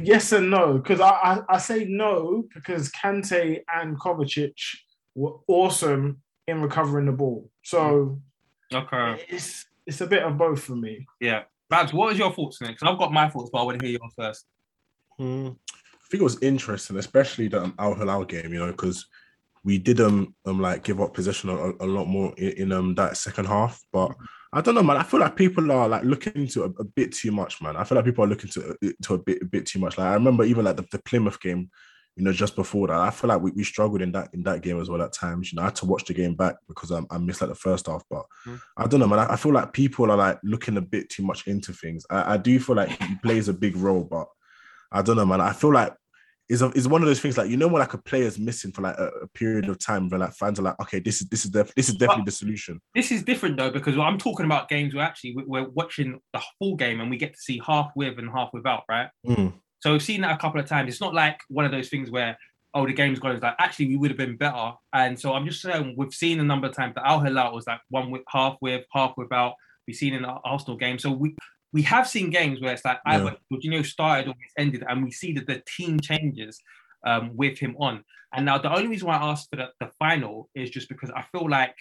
[0.03, 4.55] yes and no, because I, I, I say no because Kante and Kovacic
[5.14, 7.51] were awesome in recovering the ball.
[7.62, 8.20] So
[8.73, 9.25] Okay.
[9.29, 11.07] it's it's a bit of both for me.
[11.20, 11.42] Yeah.
[11.70, 12.83] Babs, what is your thoughts next?
[12.83, 14.47] I've got my thoughts, but I want to hear yours first.
[15.18, 15.49] Hmm.
[15.70, 19.07] I think it was interesting, especially the um, Al Hilal game, you know, because
[19.64, 22.94] we did um, um like give up possession a, a lot more in, in um
[22.97, 23.81] that second half.
[23.92, 24.14] But
[24.55, 24.97] I don't know, man.
[24.97, 27.77] I feel like people are like looking into a, a bit too much, man.
[27.77, 29.99] I feel like people are looking to to a bit a bit too much.
[29.99, 31.69] Like I remember even like the, the Plymouth game,
[32.14, 32.97] you know, just before that.
[33.01, 35.51] I feel like we, we struggled in that in that game as well at times.
[35.53, 37.57] You know, I had to watch the game back because um, I missed like the
[37.57, 38.05] first half.
[38.09, 38.61] But Mhm.
[38.77, 39.19] I don't know, man.
[39.19, 42.07] I, I feel like people are like looking a bit too much into things.
[42.09, 44.29] I, I do feel like he plays a big role, but
[44.93, 45.40] I don't know, man.
[45.40, 45.95] I feel like
[46.49, 48.83] is is one of those things like you know when like a player's missing for
[48.83, 51.45] like a, a period of time where like fans are like, okay, this is this
[51.45, 52.81] is def- this is definitely the solution.
[52.95, 56.43] This is different though because I'm talking about games where actually we- we're watching the
[56.59, 59.09] full game and we get to see half with and half without, right?
[59.27, 59.55] Mm.
[59.81, 60.91] So we've seen that a couple of times.
[60.91, 62.37] It's not like one of those things where
[62.75, 63.33] oh the game's gone.
[63.33, 64.73] It's like actually we would have been better.
[64.93, 67.67] And so I'm just saying we've seen a number of times that Al Hilal was
[67.67, 69.55] like one with half with, half without.
[69.87, 70.99] We've seen in the Arsenal game.
[70.99, 71.37] So we
[71.75, 75.11] we have seen games where it's like either Jorginho started or it's ended, and we
[75.11, 76.61] see that the team changes
[77.05, 78.05] um, with him on.
[78.33, 81.11] And now the only reason why I asked for the, the final is just because
[81.11, 81.75] I feel like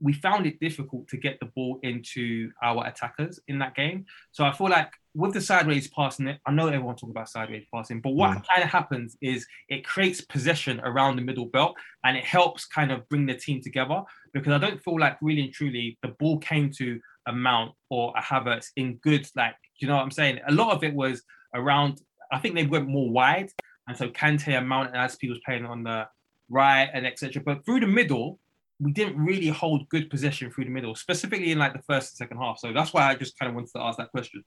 [0.00, 4.04] we found it difficult to get the ball into our attackers in that game.
[4.30, 8.00] So I feel like with the sideways passing, I know everyone talking about sideways passing,
[8.00, 12.24] but what kind of happens is it creates possession around the middle belt and it
[12.24, 14.02] helps kind of bring the team together
[14.34, 18.12] because I don't feel like really and truly the ball came to a Mount or
[18.16, 20.40] a Havertz in good, like, you know what I'm saying?
[20.48, 21.22] A lot of it was
[21.54, 22.00] around,
[22.32, 23.50] I think they went more wide.
[23.88, 26.08] And so Kante and Mount and Azpi was playing on the
[26.48, 27.42] right and etc.
[27.44, 28.38] But through the middle,
[28.78, 32.16] we didn't really hold good possession through the middle, specifically in like the first and
[32.16, 32.58] second half.
[32.58, 34.44] So that's why I just kind of wanted to ask that question.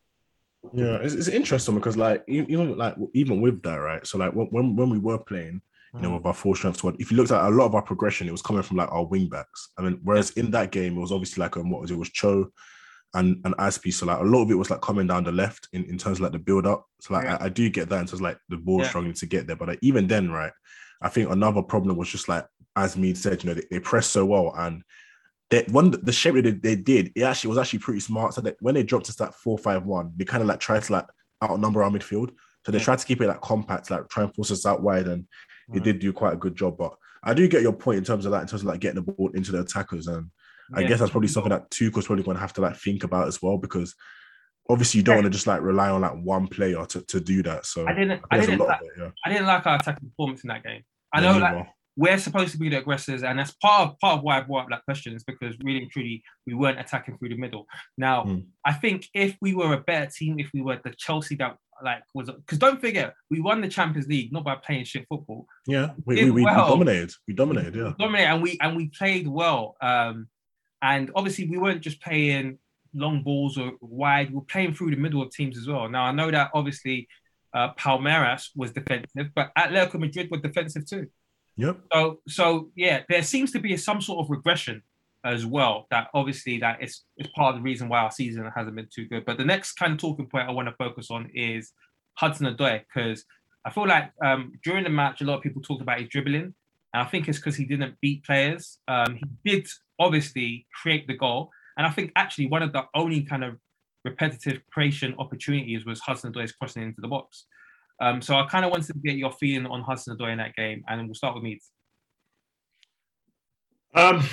[0.74, 4.06] Yeah, it's, it's interesting because like you know, like even with that, right?
[4.06, 5.62] So like when when we were playing,
[5.94, 6.96] you know, with our full strength squad.
[7.00, 9.06] If you looked at a lot of our progression, it was coming from like our
[9.06, 9.70] wing backs.
[9.78, 11.96] I mean, whereas in that game, it was obviously like um, what was it?
[11.96, 12.52] it was Cho
[13.16, 13.92] and and Azpi.
[13.92, 16.18] So like a lot of it was like coming down the left in, in terms
[16.18, 16.86] of like the build up.
[17.02, 17.38] So like Yeah.
[17.42, 18.90] I, I do get that in terms of like the ball Yeah.
[18.90, 19.56] struggling to get there.
[19.56, 20.54] But like, even then, right,
[21.02, 24.12] I think another problem was just like as Mead said, you know, they, they pressed
[24.12, 24.84] so well and
[25.50, 28.36] that one the shape that they, they did, it actually was actually pretty smart.
[28.36, 30.84] So that when they dropped to that four five one, they kind of like tried
[30.84, 31.08] to like
[31.44, 32.30] outnumber our midfield.
[32.66, 32.84] So they Yeah.
[32.84, 35.26] tried to keep it like compact, like try and force us out wide, and
[35.78, 35.84] Mm.
[35.84, 36.78] did do quite a good job.
[36.78, 39.04] But I do get your point in terms of that, in terms of like getting
[39.04, 40.30] the ball into the attackers, and
[40.74, 40.88] I Yeah.
[40.88, 43.42] guess that's probably something that Tuchel's probably going to have to like think about as
[43.42, 43.96] well, because
[44.70, 45.22] obviously you don't Yeah.
[45.22, 47.66] want to just like rely on like one player to, to do that.
[47.66, 48.22] So I didn't.
[48.32, 48.68] I I think there's a didn't.
[48.68, 49.10] Like, it, yeah.
[49.26, 50.84] I didn't like our attacking performance in that game.
[51.14, 54.24] I know like we're supposed to be the aggressors, and that's part of part of
[54.24, 57.30] why I brought up that question is because really and truly we weren't attacking through
[57.30, 57.66] the middle.
[57.98, 58.46] Now, Mm.
[58.66, 62.04] I think if we were a better team, if we were the Chelsea that like
[62.14, 65.92] was because don't forget we won the Champions League not by playing shit football, Yeah,
[66.06, 66.66] we, we, we, well.
[66.66, 67.12] we dominated.
[67.28, 67.94] We dominated, yeah.
[67.98, 69.76] dominate, and we and we played well.
[69.82, 70.28] Um,
[70.82, 72.60] and obviously we weren't just playing
[72.94, 74.30] long balls or wide.
[74.30, 75.90] We were playing through the middle of teams as well.
[75.90, 77.08] Now I know that obviously
[77.54, 81.08] uh, Palmeiras was defensive, but Atletico Madrid were defensive too.
[81.58, 81.78] Yep.
[81.94, 84.84] So so yeah, there seems to be some sort of regression
[85.24, 85.88] as well.
[85.92, 89.06] That obviously that is is part of the reason why our season hasn't been too
[89.08, 89.26] good.
[89.26, 91.72] But the next kind of talking point I want to focus on is
[92.16, 93.26] Hudson Odoi because
[93.66, 96.54] I feel like um, during the match a lot of people talked about his dribbling,
[96.94, 98.80] and I think it's because he didn't beat players.
[98.88, 99.68] Um, he did
[100.00, 103.58] obviously create the goal, and I think actually one of the only kind of
[104.06, 107.46] repetitive creation opportunities was Hudson Odoi's crossing into the box.
[108.02, 110.56] Um, so I kind of wanted to get your feeling on Hudson Odoi in that
[110.56, 111.70] game, and we'll start with Meads.
[113.94, 114.24] Um,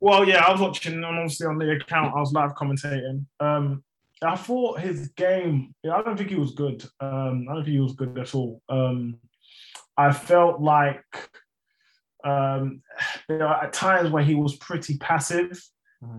[0.00, 3.26] well, yeah, I was watching, and obviously on the account, I was live commentating.
[3.40, 3.82] Um,
[4.22, 6.84] I thought his game, I don't think he was good.
[7.00, 8.62] Um, I don't think he was good at all.
[8.68, 9.16] Um,
[9.96, 11.04] I felt like
[12.24, 12.82] um,
[13.28, 15.60] there are at times when he was pretty passive.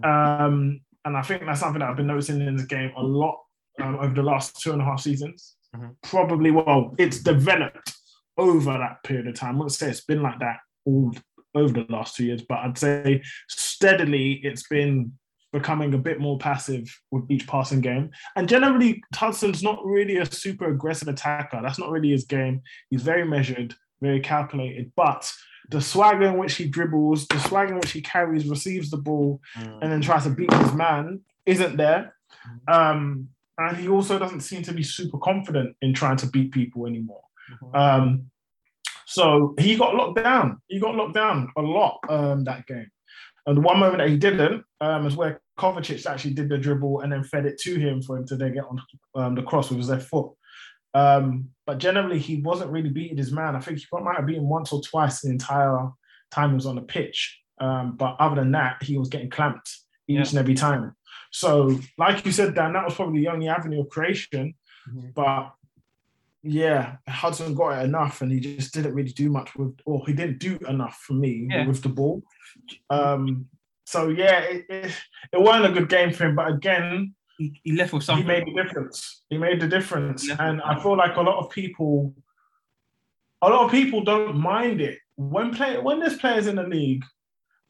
[0.04, 3.40] Um, and I think that's something that I've been noticing in this game a lot
[3.82, 5.56] um, over the last two and a half seasons.
[5.76, 5.96] Mhm.
[6.04, 7.94] Probably, well, it's developed
[8.38, 9.56] over that period of time.
[9.56, 11.14] I wouldn't say it's been like that all
[11.56, 15.14] over the last two years, but I'd say steadily it's been
[15.52, 18.12] becoming a bit more passive with each passing game.
[18.36, 21.62] And generally, Hudson's not really a super aggressive attacker.
[21.64, 22.62] That's not really his game.
[22.90, 25.32] He's very measured, very calculated, but
[25.70, 29.40] the swagger in which he dribbles, the swagger in which he carries, receives the ball,
[29.82, 32.16] and then tries to beat his man isn't there.
[32.68, 36.86] Um, and he also doesn't seem to be super confident in trying to beat people
[36.86, 37.24] anymore.
[37.74, 38.30] Um,
[39.06, 40.62] so he got locked down.
[40.68, 42.88] He got locked down a lot um, that game.
[43.46, 47.02] And the one moment that he didn't um, is where Kovacic actually did the dribble
[47.02, 48.82] and then fed it to him for him to then get on
[49.16, 50.32] um, the cross with his left foot.
[50.94, 53.56] Um, but generally, he wasn't really beating his man.
[53.56, 55.90] I think he might have beaten once or twice the entire
[56.32, 57.40] time he was on the pitch.
[57.62, 59.70] Um, but other than that, he was getting clamped
[60.08, 60.22] each Yeah.
[60.30, 60.96] and every time.
[61.32, 64.56] So, like you said, Dan, that was probably the only avenue of creation.
[64.90, 65.14] Mhm.
[65.14, 65.52] But
[66.48, 70.14] yeah, Hudson got it enough, and he just didn't really do much with, or he
[70.14, 71.68] didn't do enough for me Yeah.
[71.68, 72.22] with the ball.
[72.90, 73.48] Um,
[73.86, 74.92] so yeah, it, it,
[75.34, 76.36] it wasn't a good game for him.
[76.36, 78.24] But again, He, he left with something.
[78.24, 79.24] he made a difference.
[79.30, 82.14] He made a difference, and I feel like a lot of people,
[83.42, 87.04] a lot of people don't mind it when play when there's players in the league,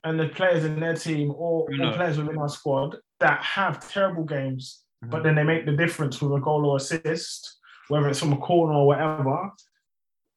[0.04, 4.24] and the players in their team or, or players within our squad that have terrible
[4.24, 5.10] games, Mhm.
[5.12, 8.38] but then they make the difference with a goal or assist, whether it's from a
[8.38, 9.52] corner or whatever.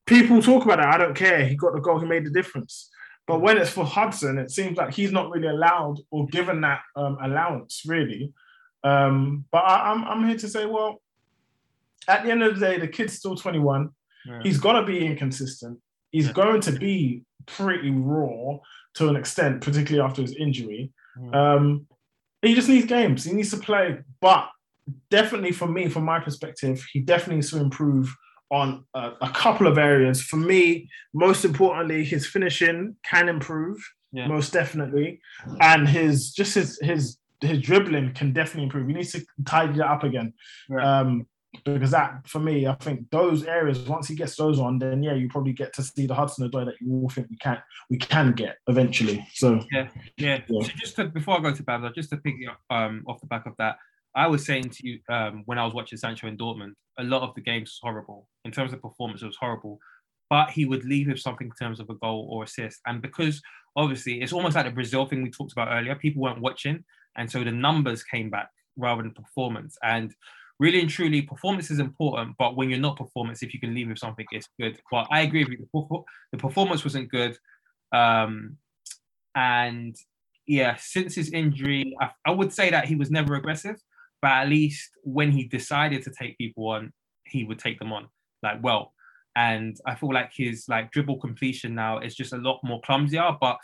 [0.06, 0.86] People talk about it.
[0.86, 1.44] I don't care.
[1.44, 1.98] He got the goal.
[2.00, 2.90] He made the difference.
[3.26, 6.80] But when it's for Hudson, it seems like he's not really allowed or given that
[6.96, 8.32] um, allowance, really.
[8.84, 11.02] Um, but I, I'm, I'm here to say, well,
[12.08, 13.90] at the end of the day, the kid's still 21.
[14.26, 14.40] Yeah.
[14.42, 15.78] He's going to be inconsistent.
[16.10, 16.32] He's Yeah.
[16.32, 18.58] going to be pretty raw
[18.94, 20.90] to an extent, particularly after his injury.
[21.32, 21.86] Um,
[22.40, 23.24] he just needs games.
[23.24, 23.98] He needs to play.
[24.20, 24.48] But
[25.10, 28.14] definitely for me, from my perspective, he definitely needs to improve
[28.50, 30.22] on a, a couple of areas.
[30.22, 33.78] For me, most importantly, his finishing can improve,
[34.12, 34.26] Yeah.
[34.26, 35.20] most definitely,
[35.60, 38.88] and his just his his his dribbling can definitely improve.
[38.88, 40.32] He needs to tidy that up again.
[40.68, 40.84] Right.
[40.84, 41.26] Um,
[41.64, 43.78] because that, for me, I think those areas.
[43.80, 46.66] Once he gets those on, then yeah, you probably get to see the Hudson Odoi
[46.66, 47.58] that you all think we can
[47.90, 49.26] we can get eventually.
[49.34, 49.88] So Yeah.
[50.16, 50.40] Yeah.
[50.48, 53.26] So just to, before I go to Babla, just to pick up um, off the
[53.26, 53.76] back of that,
[54.18, 57.22] I was saying to you um, when I was watching Sancho in Dortmund, a lot
[57.22, 59.22] of the games was horrible in terms of performance.
[59.22, 59.78] It was horrible,
[60.28, 62.80] but he would leave with something in terms of a goal or assist.
[62.86, 63.40] And because
[63.76, 66.84] obviously it's almost like the Brazil thing we talked about earlier, people weren't watching,
[67.16, 69.76] and so the numbers came back rather than performance.
[69.84, 70.12] And
[70.58, 72.34] really and truly, performance is important.
[72.40, 74.80] But when you're not performance, if you can leave with something, it's good.
[74.90, 76.04] But I agree with you.
[76.32, 77.38] The performance wasn't good,
[77.92, 78.56] um,
[79.36, 79.94] and
[80.48, 83.76] yeah, since his injury, I, I would say that he was never aggressive.
[84.20, 86.92] But at least when he decided to take people on,
[87.24, 88.08] he would take them on
[88.42, 88.92] like well.
[89.36, 93.36] And I feel like his like dribble completion now is just a lot more clumsier.
[93.40, 93.58] But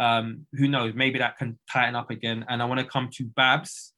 [0.00, 0.94] um, who knows?
[0.94, 2.44] Maybe that can tighten up again.
[2.48, 3.92] And I want to come to Babs.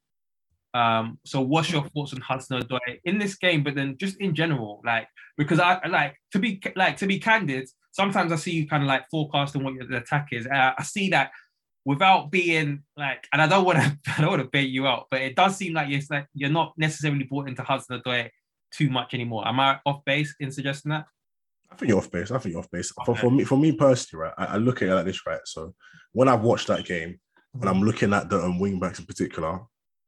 [0.75, 4.35] Um, so what's your thoughts on Hudson Odoi in this game, but then just in
[4.35, 7.69] general, like because I like to be like to be candid.
[7.91, 10.45] Sometimes I see you kind of like forecasting what your attack is.
[10.45, 11.31] Uh, I see that
[11.85, 15.05] without being like, and I don't want to, I don't want to bait you out,
[15.09, 18.29] but it does seem like you're like you're not necessarily bought into Hudson Odoi
[18.71, 19.47] too much anymore.
[19.47, 21.05] Am I off base in suggesting that?
[21.71, 22.31] I think you're off base.
[22.31, 22.91] I think you're off base.
[22.99, 23.05] Okay.
[23.05, 25.39] For, for me, for me personally, right, I, I, look at it like this, right.
[25.45, 25.73] So
[26.13, 27.61] when I've watched that game mm-hmm.
[27.61, 29.59] and I'm looking at the um, wing backs in particular,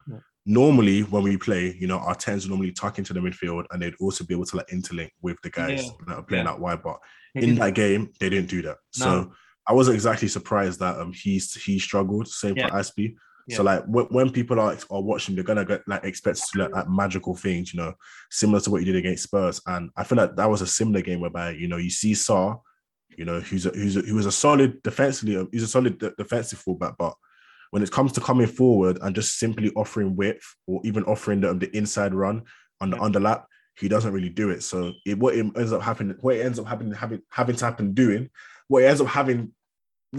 [0.10, 0.20] yeah.
[0.46, 3.96] normally when we play, you know, our tens normally tuck into the midfield and they'd
[4.00, 5.92] also be able to like interlink with the guys yeah.
[6.08, 6.52] that are playing yeah.
[6.52, 6.84] that wide.
[6.84, 7.00] But
[7.36, 8.78] in that game, they didn't do that.
[9.00, 9.06] No.
[9.06, 9.32] So
[9.68, 12.28] I wasn't exactly surprised that um he's he struggled.
[12.28, 13.16] Same for Azpi.
[13.56, 16.72] So like w- when people are, are watching, they're gonna get like expect to like,
[16.72, 17.94] like magical things, you know,
[18.30, 19.62] similar to what you did against Spurs.
[19.66, 22.60] And I feel like that was a similar game whereby you know you see Sarr,
[23.18, 25.98] you know, who's a, who's a, who was a solid defensively, um, he's a solid
[25.98, 27.14] de- defensive fullback, but
[27.72, 31.54] when it comes to coming forward and just simply offering width or even offering the,
[31.54, 32.44] the inside run
[32.80, 33.46] on the underlap,
[33.78, 34.64] he doesn't really do it.
[34.64, 37.66] So it, what it ends up happening, what it ends up happening, having having to
[37.66, 38.30] happen doing,
[38.68, 39.54] what it ends up having,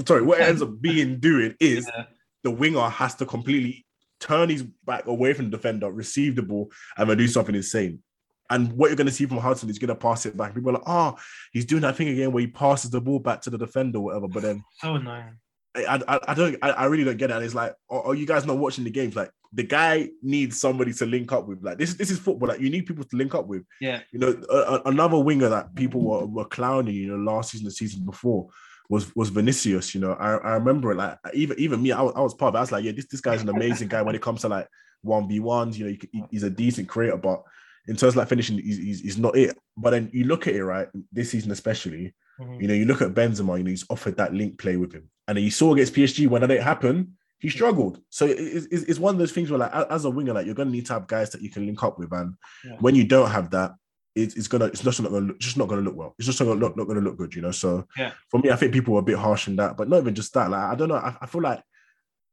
[0.05, 1.91] sorry, what it ends up being doing is.
[1.95, 2.05] Yeah
[2.45, 3.85] the winger has to completely
[4.21, 8.03] turn his back away from the defender, receive the ball, and then do something insane.
[8.51, 10.55] And what you're going to see from Hudson is going to pass it back.
[10.55, 11.17] People are like, oh,
[11.53, 14.05] he's doing that thing again where he passes the ball back to the defender or
[14.05, 14.29] whatever.
[14.29, 15.37] But then, so annoying.
[15.77, 17.37] I, I, I don't, I, I, really don't get it.
[17.37, 19.15] And it's like, are, are, you guys not watching the games?
[19.15, 21.63] Like, the guy needs somebody to link up with.
[21.63, 22.49] Like, this, this is football.
[22.49, 23.65] Like, you need people to link up with.
[23.83, 24.01] Yeah.
[24.11, 27.71] You know, a, another winger that people were, were clowning, you know, last season, the
[27.71, 28.49] season before
[28.89, 29.95] was was Vinicius.
[29.95, 32.51] You know, I, I remember it like even even me, I was, I was part
[32.51, 32.59] of it.
[32.59, 34.69] I was like, yeah, this this guy's an amazing guy when it comes to like
[35.03, 35.79] one v ones.
[35.79, 37.43] You know, he, he's a decent creator, but
[37.87, 39.57] in terms of like finishing, he's, he's, he's, not it.
[39.77, 42.15] But then you look at it right this season, especially.
[42.41, 42.61] Mm-hmm.
[42.61, 43.59] You know, you look at Benzema.
[43.59, 46.29] You know, he's offered that link play with him, and then you saw against PSG
[46.29, 47.17] when that didn't happen.
[47.41, 48.01] He struggled.
[48.11, 50.71] So it's, it's one of those things where, like, as a winger, like you're gonna
[50.71, 52.77] need to have guys that you can link up with, and yeah.
[52.81, 53.75] when you don't have that,
[54.23, 56.15] it's, it's gonna it's just not gonna look, just not gonna look well.
[56.19, 57.51] It's just not gonna look not gonna look good, you know.
[57.51, 59.99] So yeah, for me, I think people were a bit harsh in that, but not
[59.99, 60.51] even just that.
[60.51, 61.63] Like I don't know, I, I feel like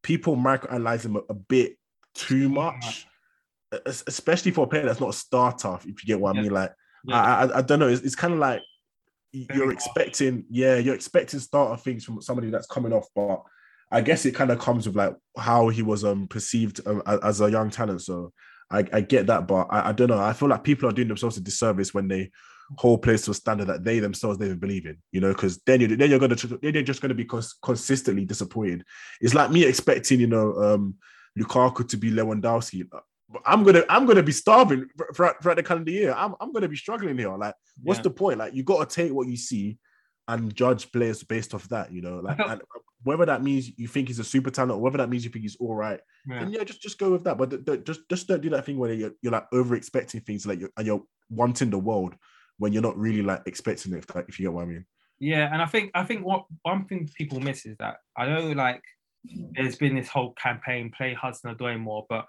[0.03, 1.77] people microanalyze him a, a bit
[2.13, 3.07] too much,
[3.85, 5.77] especially for a player that's not a starter.
[5.81, 6.41] If you get what yeah.
[6.41, 6.73] I mean, like
[7.05, 7.21] yeah.
[7.21, 7.87] I, I, I don't know.
[7.87, 8.61] It's, it's kind of like
[9.31, 13.43] you're expecting, yeah, you're expecting starter things from somebody that's coming off, but
[13.91, 17.41] I guess it kind of comes with like how he was um perceived um, as
[17.41, 18.01] a young talent.
[18.01, 18.33] So
[18.71, 20.19] I, I get that, but I, I, don't know.
[20.19, 22.31] I feel like people are doing themselves a disservice when they
[22.77, 24.97] hold players to a standard that they themselves don't even believe in.
[25.11, 28.25] You know, because then you then you're gonna then you're just gonna be cons- consistently
[28.25, 28.83] disappointed.
[29.21, 30.95] It's like me expecting you know um
[31.37, 32.87] Lukaku to be Lewandowski.
[33.45, 36.13] I'm gonna I'm gonna be starving throughout, throughout the calendar year.
[36.17, 37.35] I'm I'm gonna be struggling here.
[37.35, 38.03] Like, what's yeah.
[38.03, 38.39] the point?
[38.39, 39.77] Like, you got to take what you see
[40.27, 41.91] and judge players based off that.
[41.91, 42.39] You know, like
[43.05, 45.43] whether that means you think he's a super talent or whether that means you think
[45.43, 46.39] he's all right, yeah.
[46.39, 47.37] then yeah, just just go with that.
[47.37, 50.59] But just just don't do that thing where you're, you're like over expecting things like
[50.59, 52.15] you're, and you're wanting the world
[52.57, 53.99] when you're not really like expecting it.
[54.09, 54.85] If, if you get what I mean.
[55.19, 58.51] Yeah, and I think I think what one thing people miss is that I know
[58.51, 58.81] like
[59.51, 62.25] there's been this whole campaign play Hudson Odoi more, but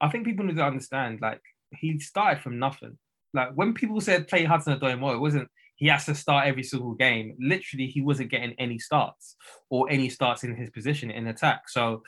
[0.00, 1.40] I think people need to understand like
[1.72, 2.96] he started from nothing.
[3.34, 5.48] Like when people said play Hudson Odoi more, it wasn't
[5.82, 7.34] he has to start every single game.
[7.40, 9.34] Literally, he wasn't getting any starts
[9.68, 11.68] or any starts in his position in attack.
[11.68, 12.04] So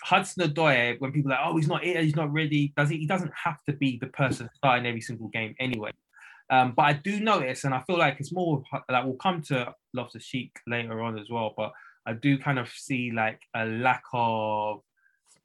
[0.00, 2.98] Hudson Odoi, when people are like, oh, he's not here, he's not ready, does he?
[2.98, 5.90] He doesn't have to be the person starting every single game anyway.
[6.50, 9.74] Um, but I do notice, and I feel like it's more like we'll come to
[9.92, 11.52] Loftus Cheek later on as well.
[11.56, 11.72] But
[12.06, 14.82] I do kind of see like a lack of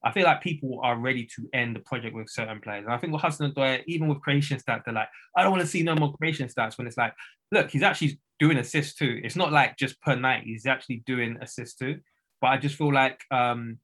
[0.03, 2.85] I feel like people are ready to end the project with certain players.
[2.85, 5.61] And I think with Hudson Odoi, even with creation stats, they're like, I don't want
[5.61, 7.13] to see no more creation stats when it's like,
[7.51, 9.21] look, he's actually doing assists too.
[9.23, 11.99] It's not like just per night, he's actually doing assists too.
[12.41, 13.77] But I just feel like um,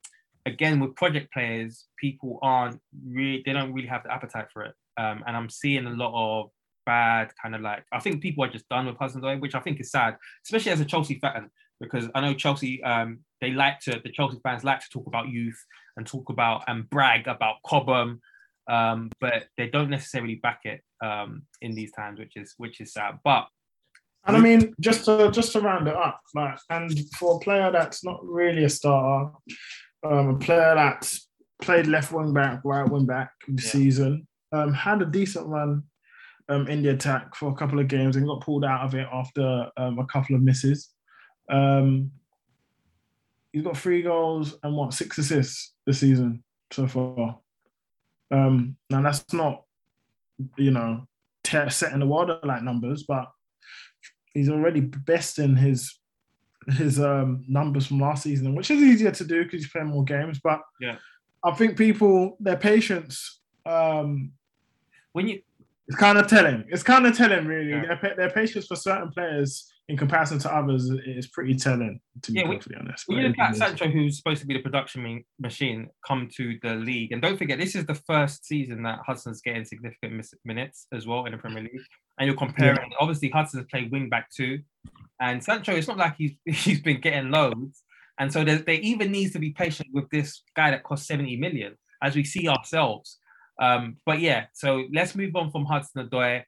[0.48, 4.74] again with project players, people aren't really they don't really have the appetite for it.
[4.98, 6.50] Um, and I'm seeing a lot of
[6.88, 9.60] bad kind of like I think people are just done with Hudson Odoi, which I
[9.60, 13.80] think is sad, especially as a Chelsea fan because I know Chelsea um, they like
[13.82, 15.58] to the Chelsea fans like to talk about youth
[15.96, 18.22] and talk about and brag about Cobham,
[18.70, 22.94] um, but they don't necessarily back it um, in these times, which is which is
[22.94, 23.20] sad.
[23.24, 23.48] But
[24.26, 27.72] and I mean, just to just to round it up, like, and for a player
[27.72, 29.32] that's not really a starter,
[30.04, 31.30] um, a player that's
[31.62, 33.72] played left wing back, right wing back this yeah.
[33.72, 35.84] season, um, had a decent run
[36.50, 39.08] um, in the attack for a couple of games and got pulled out of it
[39.12, 40.90] after um, a couple of misses.
[41.50, 42.12] Um,
[43.52, 47.40] he's got three goals and what six assists this season so far.
[48.30, 49.64] Um, now that's not,
[50.58, 51.08] you know,
[51.44, 53.32] te- setting the world like numbers, but
[54.34, 55.98] he's already besting his
[56.74, 60.04] his um, numbers from last season, which is easier to do because he's playing more
[60.04, 60.40] games.
[60.44, 60.98] But Yeah.
[61.44, 64.34] I think people their patience um,
[65.14, 65.42] When you
[65.88, 66.66] it's kind of telling.
[66.68, 67.70] It's kind of telling, really.
[67.70, 67.96] Yeah.
[68.02, 72.40] Their, their patience for certain players in comparison to others it's pretty telling, to be
[72.40, 73.08] Yeah, we- perfectly honest.
[73.08, 76.60] when you look at Sancho, who's supposed to be the production ma- machine, come to
[76.62, 80.88] the league, and don't forget, this is the first season that Hudson's getting significant minutes
[80.92, 81.82] as well in the Premier League.
[82.20, 84.60] And you're comparing, obviously, Hudson's played wing back too,
[85.22, 85.74] and Sancho.
[85.74, 87.84] It's not like he's he's been getting loads,
[88.20, 91.38] and so there, there even needs to be patient with this guy that cost 70
[91.38, 93.20] million, as we see ourselves.
[93.62, 96.44] Um, but yeah, so let's move on from Hudson Odoi.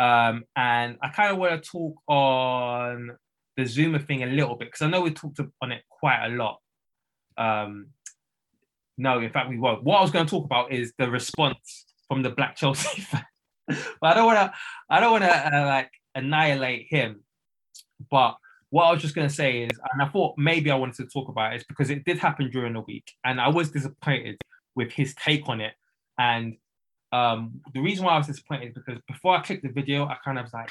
[0.00, 3.18] Um, and I kind of want to talk on
[3.58, 6.30] the Zuma thing a little bit because I know we talked on it quite a
[6.30, 6.58] lot.
[7.36, 7.88] Um,
[8.96, 9.84] no, in fact, we won't.
[9.84, 13.26] What I was going to talk about is the response from the Black Chelsea fan.
[13.68, 14.52] but I don't want to.
[14.88, 17.22] I don't want to uh, like annihilate him.
[18.10, 18.36] But
[18.70, 21.06] what I was just going to say is, and I thought maybe I wanted to
[21.12, 24.40] talk about it, is because it did happen during the week, and I was disappointed
[24.74, 25.74] with his take on it.
[26.18, 26.56] And
[27.12, 30.16] um, the reason why I was disappointed is because before I clicked the video, I
[30.24, 30.70] kind of was like,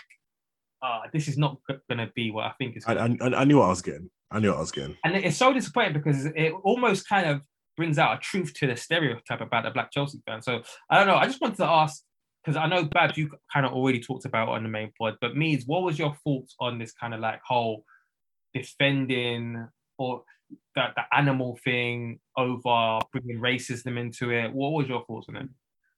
[0.81, 3.41] uh, this is not going to be what I think it's I, going to I,
[3.41, 4.09] I knew what I was getting.
[4.31, 4.95] I knew what I was getting.
[5.03, 7.41] and it's so disappointing because it almost kind of
[7.75, 10.41] brings out a truth to the stereotype about the Black Chelsea fan.
[10.41, 11.15] So I don't know.
[11.15, 12.03] I just wanted to ask
[12.43, 15.15] because I know Babs, you kind of already talked about it on the main pod,
[15.19, 17.83] but Meads, what was your thoughts on this kind of like whole
[18.53, 19.67] defending
[19.97, 20.23] or
[20.75, 24.53] that the animal thing over bringing racism into it?
[24.53, 25.49] What was your thoughts on it?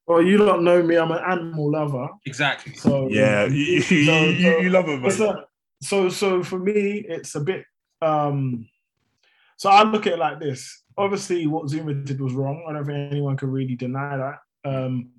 [0.08, 0.98] Well, you don't know me.
[0.98, 2.10] I'm an animal lover.
[2.26, 2.74] Exactly.
[2.76, 5.12] So Yeah, you, you, you, So- you, you love him, man.
[5.12, 5.44] so,
[5.82, 7.66] so so for me, it's a bit.
[8.02, 8.68] um
[9.58, 10.84] So I look at it like this.
[10.98, 12.66] Obviously, what Zuma did was wrong.
[12.68, 14.40] I don't think anyone can really deny that.
[14.70, 15.10] Um,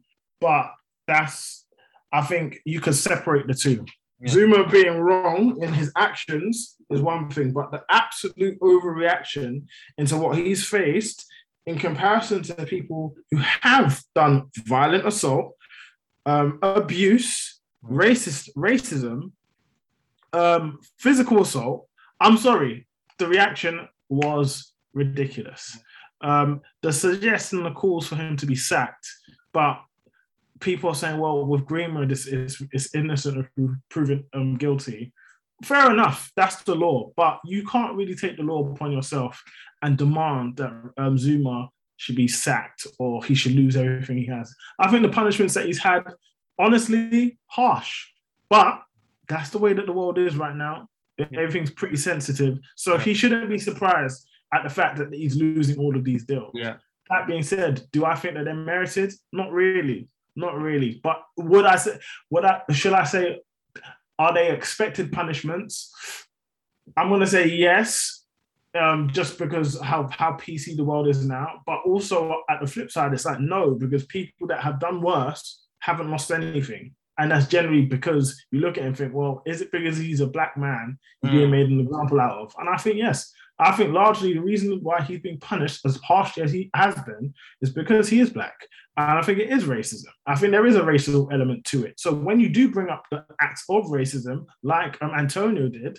[0.40, 0.70] but
[1.06, 1.64] that's.
[2.12, 3.86] I think you can separate the two.
[4.20, 4.28] Yeah.
[4.30, 9.64] Zuma being wrong in his actions is one thing, but the absolute overreaction
[9.96, 11.24] into what he's faced
[11.66, 15.54] in comparison to the people who have done violent assault,
[16.26, 19.32] um, abuse, racist racism,
[20.32, 21.86] um, physical assault.
[22.20, 22.86] I'm sorry,
[23.18, 25.78] the reaction was ridiculous.
[26.20, 29.08] Um, the suggestion, the calls for him to be sacked,
[29.52, 29.80] but
[30.60, 33.48] people are saying, well, with Greenwood, it's, it's, it's innocent of
[33.90, 35.12] proven um, guilty.
[35.64, 39.42] Fair enough, that's the law, but you can't really take the law upon yourself
[39.82, 44.54] and demand that um, Zuma should be sacked or he should lose everything he has.
[44.78, 46.02] I think the punishments that he's had,
[46.58, 48.06] honestly, harsh,
[48.48, 48.82] but
[49.28, 50.88] that's the way that the world is right now.
[51.18, 55.96] Everything's pretty sensitive, so he shouldn't be surprised at the fact that he's losing all
[55.96, 56.50] of these deals.
[56.54, 56.76] Yeah.
[57.10, 59.12] That being said, do I think that they're merited?
[59.32, 61.00] Not really, not really.
[61.02, 61.98] But would I say?
[62.30, 62.62] Would I?
[62.72, 63.40] Should I say?
[64.18, 65.92] Are they expected punishments?
[66.96, 68.21] I'm gonna say yes,
[68.78, 71.60] um, just because how how PC the world is now.
[71.66, 75.62] But also at the flip side, it's like no, because people that have done worse
[75.80, 76.94] haven't lost anything.
[77.18, 80.20] And that's generally because you look at him and think, well, is it because he's
[80.20, 82.54] a black man he's being made an example out of?
[82.58, 83.32] And I think yes.
[83.58, 87.34] I think largely the reason why he's being punished as harshly as he has been
[87.60, 88.54] is because he is black.
[88.96, 90.06] And I think it is racism.
[90.26, 92.00] I think there is a racial element to it.
[92.00, 95.98] So when you do bring up the acts of racism, like um, Antonio did,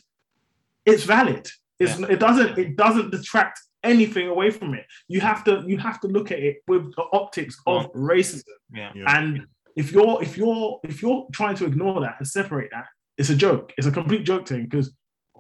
[0.85, 1.49] it's valid.
[1.79, 2.57] It's, It doesn't.
[2.57, 4.85] It doesn't detract anything away from it.
[5.07, 5.63] You have to.
[5.65, 8.43] You have to look at it with the optics of racism.
[8.73, 8.91] Yeah.
[8.95, 9.17] Yeah.
[9.17, 12.85] And if you're if you're if you're trying to ignore that and separate that,
[13.17, 13.73] it's a joke.
[13.77, 14.63] It's a complete joke thing.
[14.65, 14.93] Because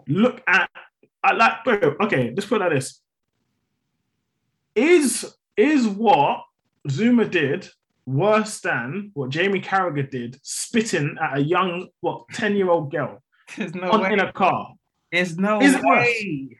[0.07, 0.69] look at
[1.23, 2.99] I like bro, okay, let's put it like this.
[4.75, 6.43] Is is what
[6.89, 7.69] Zuma did
[8.05, 13.23] worse than what Jamie Carragher did, spitting at a young, what, 10-year-old girl
[13.57, 14.13] There's no on, way.
[14.13, 14.73] in a car?
[15.13, 16.05] There's no Is it worse?
[16.07, 16.57] way.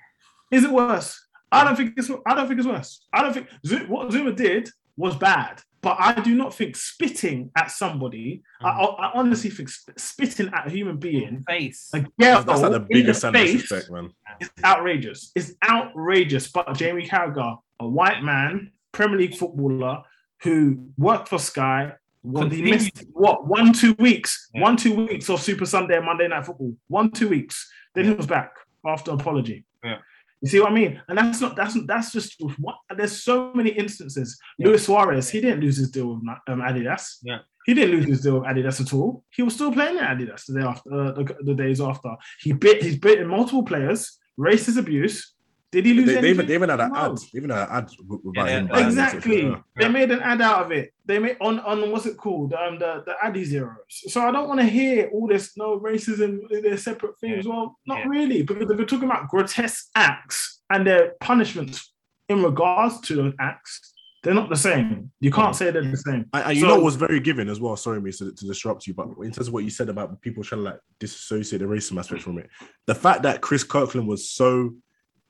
[0.52, 1.20] Is it worse?
[1.52, 2.10] I don't think it's.
[2.26, 3.06] I don't think it's worse.
[3.12, 7.50] I don't think Zu- what Zuma did was bad, but I do not think spitting
[7.58, 8.44] at somebody.
[8.62, 9.00] I, mm.
[9.00, 11.90] I, I honestly think spitting at a human being, Face.
[11.94, 14.12] a girl, That's, that's like the in biggest the of face, respect, man.
[14.40, 15.32] It's outrageous.
[15.36, 16.52] It's outrageous.
[16.52, 20.04] But Jamie Carragher, a white man, Premier League footballer
[20.44, 21.94] who worked for Sky.
[22.22, 24.62] Well, he missed what one two weeks, Yeah.
[24.62, 27.70] one two weeks of Super Sunday and Monday Night Football, one two weeks.
[27.94, 28.52] Then he was back
[28.86, 29.66] after apology.
[29.84, 29.98] Yeah.
[30.42, 31.02] You see what I mean?
[31.08, 32.76] And that's not that's that's just what.
[32.96, 34.38] There's so many instances.
[34.58, 34.68] Yeah.
[34.68, 37.20] Luis Suarez, he didn't lose his deal with um, Adidas.
[37.24, 37.40] Yeah.
[37.66, 39.24] He didn't lose his deal with Adidas at all.
[39.30, 42.10] He was still playing at Adidas the day after, uh, the, the days after.
[42.42, 45.34] He bit, he's bitten multiple players, racist abuse.
[45.74, 46.06] Did he lose?
[46.06, 46.48] They, they even anything?
[46.48, 47.00] they even had an No.
[47.12, 47.18] ad.
[47.18, 48.66] They even had an ad w- about Yeah, him.
[48.68, 48.72] yeah.
[48.72, 48.88] buying it.
[48.88, 49.42] Exactly.
[49.48, 49.60] Yeah.
[49.78, 50.94] They made an ad out of it.
[51.06, 52.54] They made on on what's it called?
[52.54, 53.76] Um, the the Adizeros.
[54.14, 56.40] So I don't want to hear all this no racism.
[56.50, 57.48] They're separate things.
[57.48, 58.08] Well, not Yeah.
[58.08, 61.92] really, because if we're talking about grotesque acts and their punishments
[62.30, 63.94] in regards to those acts,
[64.24, 65.12] they're not the same.
[65.20, 66.26] You can't say they're the same.
[66.34, 67.76] And, and you So- know what was very given as well.
[67.76, 70.44] Sorry, me to, to disrupt you, but in terms of what you said about people
[70.44, 72.50] trying to like disassociate the racism aspect from it,
[72.88, 74.74] the fact that Chris Kirkland was so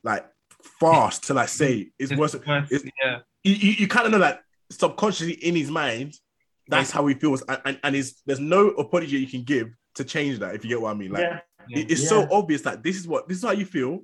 [0.03, 0.23] like
[0.80, 2.36] fast to like say it's It's worse.
[2.36, 3.20] worse, it's- yeah.
[3.43, 4.41] You, you, you kind of know that
[4.72, 6.14] subconsciously in his mind,
[6.68, 10.03] that's how he feels, and and, and is there's no apology you can give to
[10.03, 10.55] change that.
[10.55, 11.39] If you get what I mean, like yeah.
[11.70, 12.09] it- it's Yeah.
[12.09, 14.03] so obvious that this is what this is how you feel.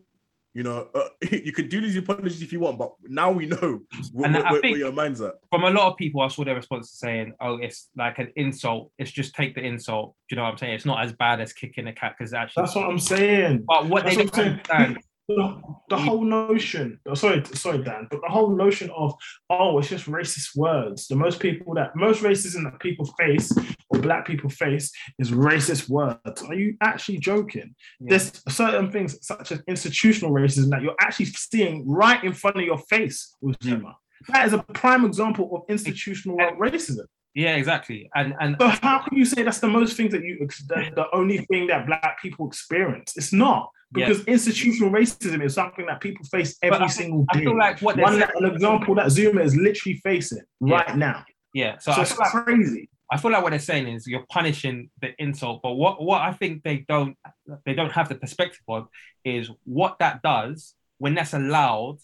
[0.56, 3.82] You know, uh, you can do these apologies if you want, but now we know
[4.12, 5.36] where, And I where- where think- your mind's at.
[5.52, 8.34] From a lot of people, I saw their response to saying, "Oh, it's like an
[8.36, 8.92] insult.
[8.98, 10.74] It's just take the insult." Do you know what I'm saying?
[10.74, 12.64] It's not as bad as kicking a cat because actually.
[12.64, 13.64] That's what I'm saying.
[13.68, 14.80] But what That's they what don't saying.
[14.82, 14.98] understand,
[15.36, 16.06] the, the mm.
[16.06, 19.14] whole notion oh, sorry sorry dan but the whole notion of
[19.50, 21.08] oh it's just racist words.
[21.08, 23.52] The most people that most racism that people face
[23.90, 26.44] or black people face is racist words.
[26.44, 27.76] Are you actually joking?
[28.00, 28.10] Yeah.
[28.10, 32.64] there's certain things such as institutional racism that you're actually seeing right in front of
[32.64, 33.96] your face with zuma
[34.28, 37.06] that is a prime example of institutional racism.
[37.36, 38.10] Yeah, exactly.
[38.16, 41.06] And and so how can you say that's the most things that you the, the
[41.14, 43.14] only thing that black people experience?
[43.16, 44.08] It's not Yeah.
[44.08, 47.40] because institutional racism is something that people face every single day.
[47.40, 50.76] I feel like what One saying- an example that Zuma is literally facing Yeah.
[50.76, 51.26] right now.
[51.54, 51.78] yeah.
[51.80, 52.90] So, So, it's like crazy.
[53.12, 56.32] I feel like what they're saying is you're punishing the insult, but what what I
[56.34, 57.18] think they don't
[57.66, 58.88] they don't have the perspective of
[59.26, 61.98] is what that does when that's allowed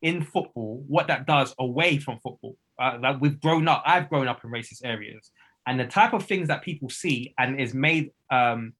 [0.00, 0.82] in football.
[0.88, 2.56] What that does away from football.
[2.78, 3.82] Uh, like we've grown up.
[3.84, 5.30] I've grown up in racist areas,
[5.66, 8.72] and the type of things that people see and is made um,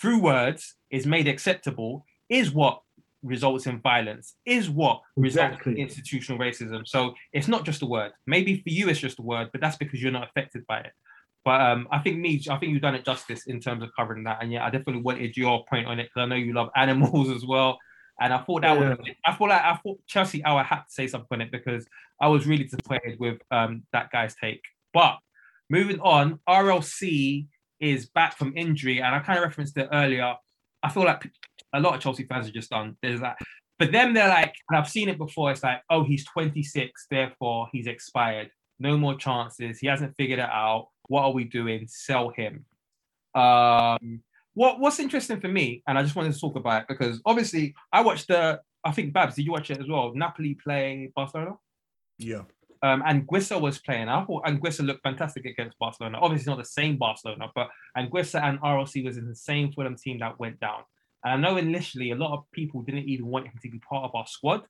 [0.00, 2.80] through words is made acceptable is what
[3.22, 4.34] results in violence.
[4.46, 5.72] Is what results Exactly.
[5.72, 6.86] in institutional racism.
[6.86, 8.12] So it's not just a word.
[8.26, 10.92] Maybe for you it's just a word, but that's because you're not affected by it.
[11.44, 14.24] But um, I think me, I think you've done it justice in terms of covering
[14.24, 14.38] that.
[14.40, 17.28] And yeah, I definitely wanted your point on it because I know you love animals
[17.30, 17.78] as well.
[18.20, 21.08] And I thought that was, I thought like I thought Chelsea Hour had to say
[21.08, 21.84] something on it because
[22.20, 24.62] I was really disappointed with um, that guy's take.
[24.92, 25.18] But
[25.68, 27.46] moving on, RLC
[27.80, 30.36] is back from injury, and I kind of referenced it earlier.
[30.84, 31.30] I feel like
[31.72, 32.96] a lot of Chelsea fans are just done.
[33.02, 33.38] There's that.
[33.78, 35.50] For them, they're like, and I've seen it before.
[35.50, 38.50] It's like, oh, he's 26, therefore he's expired.
[38.78, 39.78] No more chances.
[39.78, 40.88] He hasn't figured it out.
[41.08, 41.86] What are we doing?
[41.88, 42.66] Sell him.
[43.34, 44.22] Um,
[44.52, 47.74] what What's interesting for me, and I just wanted to talk about it because obviously
[47.92, 48.60] I watched the.
[48.84, 50.12] I think Babs, did you watch it as well?
[50.14, 51.54] Napoli play Barcelona.
[52.18, 52.42] Yeah.
[52.84, 54.10] Um, and Guissa was playing.
[54.10, 56.18] I thought Anguissa looked fantastic against Barcelona.
[56.20, 60.18] Obviously, not the same Barcelona, but Anguissa and RLC was in the same Fulham team
[60.18, 60.82] that went down.
[61.24, 64.04] And I know initially a lot of people didn't even want him to be part
[64.04, 64.66] of our squad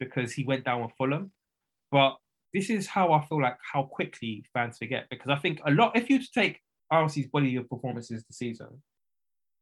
[0.00, 1.30] because he went down with Fulham.
[1.92, 2.16] But
[2.52, 5.96] this is how I feel like how quickly fans forget because I think a lot.
[5.96, 6.58] If you take
[6.92, 8.82] RLC's body of performances this season,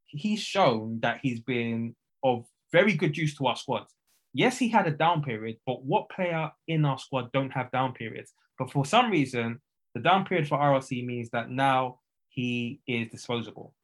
[0.07, 1.95] he's shown that he's been
[2.25, 3.85] of very good use to our squad.
[4.33, 7.93] Yes, he had a down period, but what player in our squad don't have down
[7.93, 8.33] periods?
[8.59, 9.61] But for some reason,
[9.95, 13.74] the down period for RLC means that now he is disposable.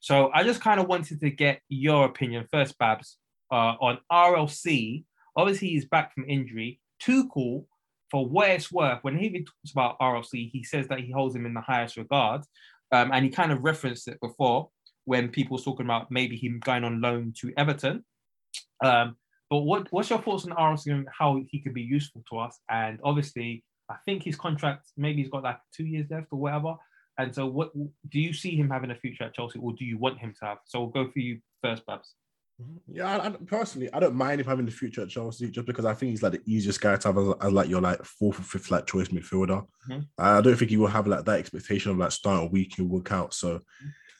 [0.00, 3.18] So I just kind of wanted to get your opinion first, Babs,
[3.52, 5.04] uh, on RLC.
[5.36, 6.80] Obviously, he's back from injury.
[7.02, 7.66] Tuchel,
[8.10, 11.46] for what it's worth, when he talks about RLC, he says that he holds him
[11.46, 12.42] in the highest regard.
[12.90, 14.70] Um, and he kind of referenced it before
[15.04, 18.04] when people was talking about maybe him going on loan to Everton.
[18.84, 19.16] Um,
[19.52, 22.58] but what, what's your thoughts on RLC and how he could be useful to us?
[22.70, 26.76] And obviously, I think his contract maybe he's got like two years left or whatever.
[27.18, 29.98] And so, what do you see him having a future at Chelsea, or do you
[29.98, 30.58] want him to have?
[30.64, 32.14] So, we'll go for you first, Babs.
[32.90, 35.84] Yeah, I, I, personally, I don't mind him having the future at Chelsea just because
[35.84, 38.40] I think he's like the easiest guy to have as, as like your like fourth
[38.40, 39.66] or fifth like choice midfielder.
[39.86, 40.06] Mhm.
[40.16, 43.12] I don't think he will have like that expectation of like starting week in week
[43.12, 43.34] out.
[43.34, 43.60] So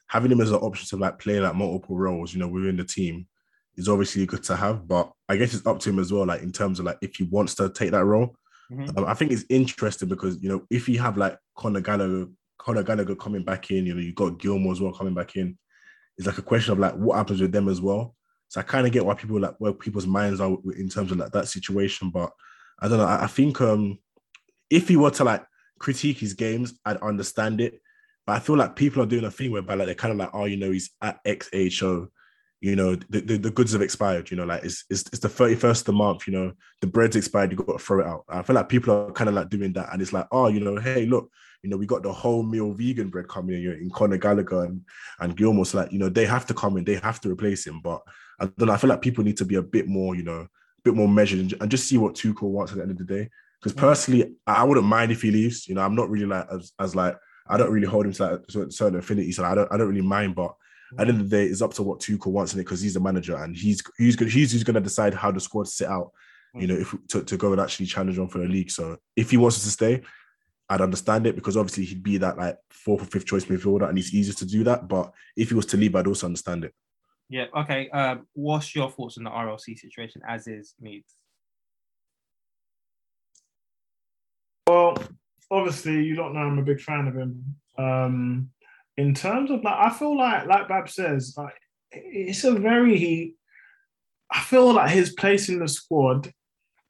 [0.08, 2.84] having him as an option to like play like multiple roles, you know, within the
[2.84, 3.28] team
[3.76, 4.86] is obviously good to have.
[4.86, 7.16] But I guess it's up to him as well, like in terms of like if
[7.16, 8.36] he wants to take that role.
[8.70, 8.96] Mhm.
[8.96, 12.26] Um, I think it's interesting because you know if you have like Conor Gallagher,
[12.58, 15.58] Conor Gallagher coming back in, you know, you got Gilmour as well coming back in.
[16.16, 18.14] It's like a question of like what happens with them as well.
[18.48, 21.18] So I kind of get why people like where people's minds are in terms of
[21.18, 22.10] like that situation.
[22.10, 22.30] But
[22.80, 23.06] I don't know.
[23.06, 23.98] I, I think um
[24.70, 25.44] if he were to like
[25.78, 27.80] critique his games, I'd understand it.
[28.26, 30.30] But I feel like people are doing a thing whereby like they're kind of like,
[30.32, 32.08] oh, you know, he's at X age, so
[32.62, 35.28] you know, the, the, the, goods have expired, you know, like it's, it's, it's the
[35.28, 38.24] 31st of the month, you know, the bread's expired, you got to throw it out.
[38.28, 39.92] I feel like people are kind of like doing that.
[39.92, 41.28] And it's like, oh, you know, hey, look,
[41.64, 44.16] you know, we got the whole meal vegan bread coming in, you know, in Conor
[44.16, 44.80] Gallagher and,
[45.18, 45.66] and Gilmour.
[45.66, 47.80] So like, you know, they have to come in, they have to replace him.
[47.82, 48.00] But
[48.38, 50.42] I don't know, I feel like people need to be a bit more, you know,
[50.42, 50.48] a
[50.84, 53.28] bit more measured and, just see what Tuchel wants at the end of the day.
[53.60, 53.80] Because mm.
[53.80, 55.66] personally, I wouldn't mind if he leaves.
[55.66, 57.16] You know, I'm not really like as, as like
[57.48, 60.00] I don't really hold him to like certain affinity, so I don't I don't really
[60.00, 60.36] mind.
[60.36, 60.54] But
[60.98, 62.80] at the end of the day, it's up to what Tuchel wants in it because
[62.80, 64.28] he's the manager and he's he's good.
[64.28, 66.12] He's who's going to decide how the squad sit out.
[66.54, 68.70] You know, if to, to go and actually challenge on for the league.
[68.70, 70.02] So if he wants us to stay,
[70.68, 73.98] I'd understand it because obviously he'd be that like fourth or fifth choice midfielder, and
[73.98, 74.86] it's easier to do that.
[74.86, 76.74] But if he was to leave, I'd also understand it.
[77.30, 77.46] Yeah.
[77.56, 77.88] Okay.
[77.88, 81.14] Um, what's your thoughts on the RLC situation as is needs?
[84.66, 84.96] Well,
[85.50, 87.56] obviously, you don't know I'm a big fan of him.
[87.78, 88.50] Um,
[88.96, 91.54] in terms of like, I feel like, like Bab says, like
[91.90, 93.34] it's a very.
[94.30, 96.32] I feel like his place in the squad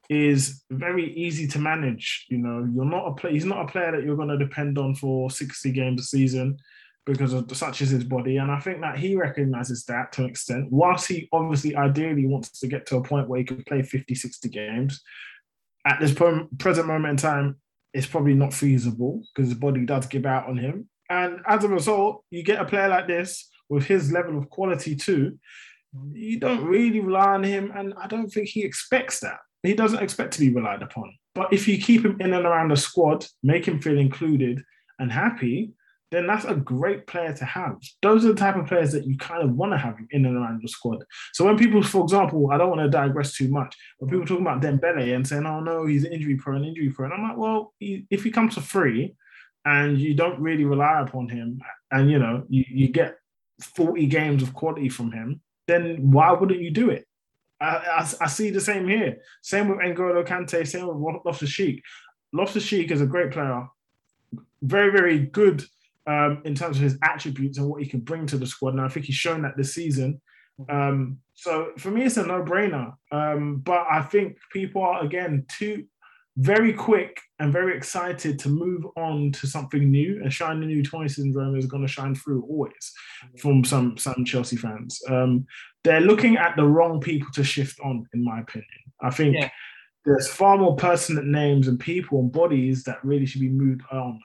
[0.08, 2.26] is very easy to manage.
[2.28, 3.32] You know, you're not a play.
[3.32, 6.56] He's not a player that you're going to depend on for 60 games a season
[7.04, 8.36] because of such is his body.
[8.36, 10.70] And I think that he recognizes that to an extent.
[10.70, 14.14] Whilst he obviously ideally wants to get to a point where he can play 50,
[14.14, 15.02] 60 games,
[15.84, 17.56] at this present moment in time,
[17.92, 20.88] it's probably not feasible because his body does give out on him.
[21.12, 24.96] And as a result, you get a player like this with his level of quality
[24.96, 25.38] too.
[26.12, 29.40] You don't really rely on him, and I don't think he expects that.
[29.62, 31.12] He doesn't expect to be relied upon.
[31.34, 34.62] But if you keep him in and around the squad, make him feel included
[34.98, 35.72] and happy,
[36.12, 37.76] then that's a great player to have.
[38.00, 40.36] Those are the type of players that you kind of want to have in and
[40.36, 41.04] around the squad.
[41.34, 44.46] So when people, for example, I don't want to digress too much, but people talking
[44.46, 48.06] about Dembele and saying, "Oh no, he's injury prone, injury prone," I'm like, well, he,
[48.10, 49.14] if he comes for free,
[49.64, 51.60] and you don't really rely upon him,
[51.90, 53.16] and you know you, you get
[53.60, 57.06] 40 games of quality from him, then why wouldn't you do it?
[57.60, 59.18] I, I, I see the same here.
[59.42, 61.82] Same with N'Golo Kante, same with Loftus Cheek.
[62.32, 63.68] Loftus Cheek is a great player,
[64.62, 65.64] very, very good
[66.06, 68.74] um, in terms of his attributes and what he can bring to the squad.
[68.74, 70.20] And I think he's shown that this season.
[70.68, 72.94] Um, so for me, it's a no-brainer.
[73.10, 75.84] Um, but I think people are again too
[76.36, 80.20] very quick and very excited to move on to something new.
[80.22, 82.92] And shine the new toy syndrome is going to shine through always
[83.38, 85.00] from some some Chelsea fans.
[85.08, 85.46] Um,
[85.84, 88.68] they're looking at the wrong people to shift on, in my opinion.
[89.00, 89.36] I think.
[89.36, 89.50] Yeah
[90.04, 94.20] there's far more pertinent names and people and bodies that really should be moved on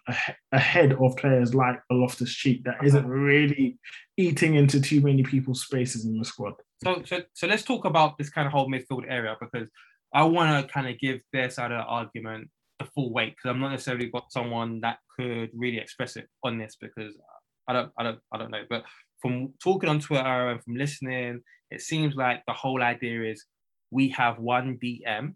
[0.52, 3.78] ahead of players like a Loftus Cheek that isn't really
[4.18, 6.54] eating into too many people's spaces in the squad.
[6.84, 9.70] So, so, so let's talk about this kind of whole midfield area because
[10.18, 12.50] I want to kind of give their side of the argument
[12.80, 16.58] the full weight because I'm not necessarily got someone that could really express it on
[16.58, 18.64] this because uh, I don't, I don't, I don't know.
[18.68, 18.82] But
[19.22, 23.46] from talking on Twitter and from listening, it seems like the whole idea is
[23.92, 25.36] we have one DM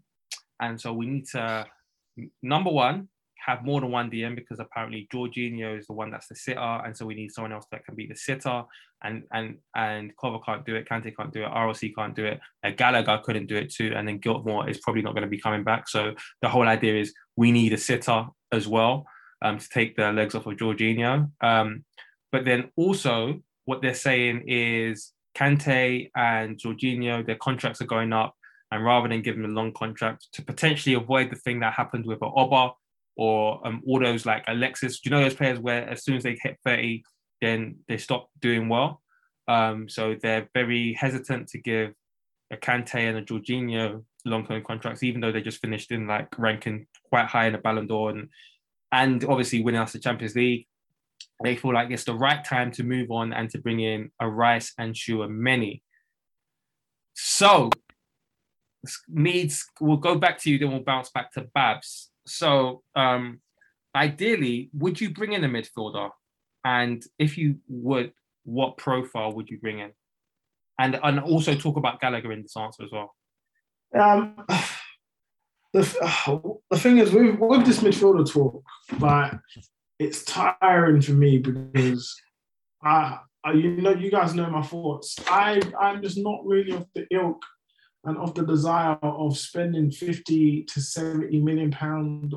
[0.60, 1.64] and so we need to,
[2.42, 3.08] number one,
[3.44, 6.96] have more than one DM because apparently Jorginho is the one that's the sitter, and
[6.96, 8.64] so we need someone else that can be the sitter.
[9.04, 12.40] And and and Kova can't do it, Kante can't do it, RLC can't do it,
[12.62, 15.40] uh, Gallagher couldn't do it too, and then Gilmour is probably not going to be
[15.40, 15.88] coming back.
[15.88, 19.06] So the whole idea is we need a sitter as well
[19.42, 21.30] um, to take the legs off of Jorginho.
[21.40, 21.84] Um,
[22.30, 28.36] but then also what they're saying is Kante and Jorginho, their contracts are going up.
[28.70, 32.06] And rather than give them a long contract to potentially avoid the thing that happened
[32.06, 32.72] with Oba
[33.16, 36.22] or um, all those like Alexis, do you know those players where as soon as
[36.22, 37.02] they hit 30,
[37.40, 39.02] then they stop doing well?
[39.48, 41.92] Um, so they're very hesitant to give
[42.50, 46.86] a Kante and a Jorginho long-term contracts, even though they just finished in like ranking
[47.08, 48.28] quite high in the Ballon d'Or and
[48.92, 50.66] and obviously winning us the Champions League.
[51.42, 54.28] They feel like it's the right time to move on and to bring in a
[54.28, 55.80] Rice and Tchouameni.
[57.14, 57.70] So
[59.08, 62.10] needs we'll go back to you, then we'll bounce back to Babs.
[62.26, 63.40] So um
[63.94, 66.10] ideally, would you bring in a midfielder?
[66.64, 68.12] And if you would,
[68.44, 69.92] what profile would you bring in?
[70.78, 73.14] And and also talk about Gallagher in this answer as well.
[73.98, 74.36] Um
[75.72, 78.62] the, the thing is with, with this midfielder talk,
[78.98, 79.32] like
[79.98, 82.14] it's tiring for me because
[82.82, 85.16] I, I you know you guys know my thoughts.
[85.28, 87.42] I I'm just not really of the ilk
[88.04, 92.34] and of the desire of spending 50 to 70 million pounds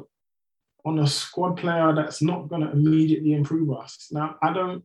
[0.85, 4.07] on a squad player that's not going to immediately improve us.
[4.11, 4.83] Now, I don't,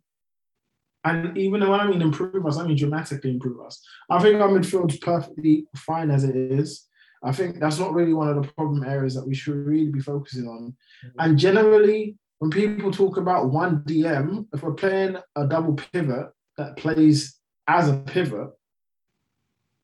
[1.05, 3.83] and even when I mean improve us, I mean dramatically improve us.
[4.09, 6.87] I think our midfield's perfectly fine as it is.
[7.23, 10.01] I think that's not really one of the problem areas that we should really be
[10.01, 10.75] focusing on.
[11.05, 11.21] Mm-hmm.
[11.21, 16.79] And generally, when people talk about one DM, if we're playing a double pivot that
[16.79, 18.49] plays as a pivot,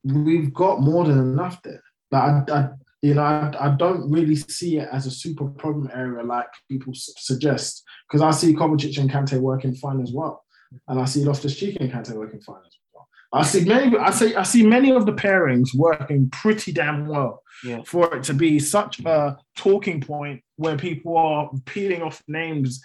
[0.06, 1.82] we've got more than enough there.
[2.10, 2.68] Like, I, I
[3.02, 6.92] you know, I, I, don't really see it as a super problem area like people
[6.92, 10.44] s- suggest because I see Kovacic and Kante working fine as well,
[10.88, 13.08] and I see Loftus Cheek and Kante working fine as well.
[13.32, 13.96] I see many.
[13.96, 14.34] I see.
[14.34, 17.82] I see many of the pairings working pretty damn well Yeah.
[17.84, 22.80] for it to be such a talking point where people are peeling off names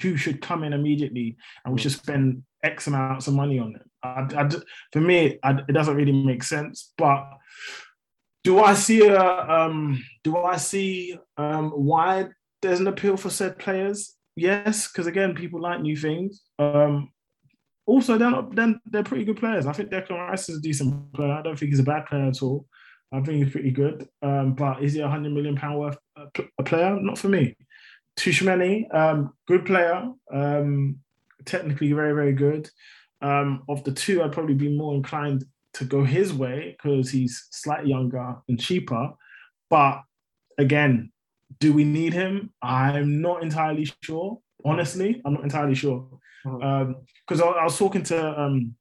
[0.00, 3.90] who should come in immediately and we should spend X amounts of money on them.
[4.06, 4.48] I, I
[4.92, 6.92] for me, I, it doesn't really make sense.
[6.96, 7.26] But
[8.44, 12.28] do I see a um, do I see um, why
[12.62, 14.14] there's an appeal for said players?
[14.36, 16.42] Yes, because again, people like new things.
[16.58, 17.10] Um,
[17.86, 19.66] also, they're not then they're pretty good players.
[19.66, 21.32] I think Declan Rice is a decent player.
[21.32, 22.66] I don't think he's a bad player at all.
[23.12, 24.08] I think he's pretty good.
[24.22, 26.98] Um, but is he a hundred million pound worth a, player?
[27.00, 27.56] Not for me.
[28.18, 30.10] Tchouameni, um, good player.
[30.32, 30.98] Um,
[31.44, 32.68] technically very, very good.
[33.26, 37.48] Um, of the two, I'd probably be more inclined to go his way because he's
[37.50, 39.10] slightly younger and cheaper.
[39.68, 40.02] But
[40.58, 41.10] again,
[41.58, 42.52] do we need him?
[42.62, 44.38] I'm not entirely sure.
[44.64, 46.08] Honestly, I'm not entirely sure.
[46.44, 48.76] Because I, I was talking to um,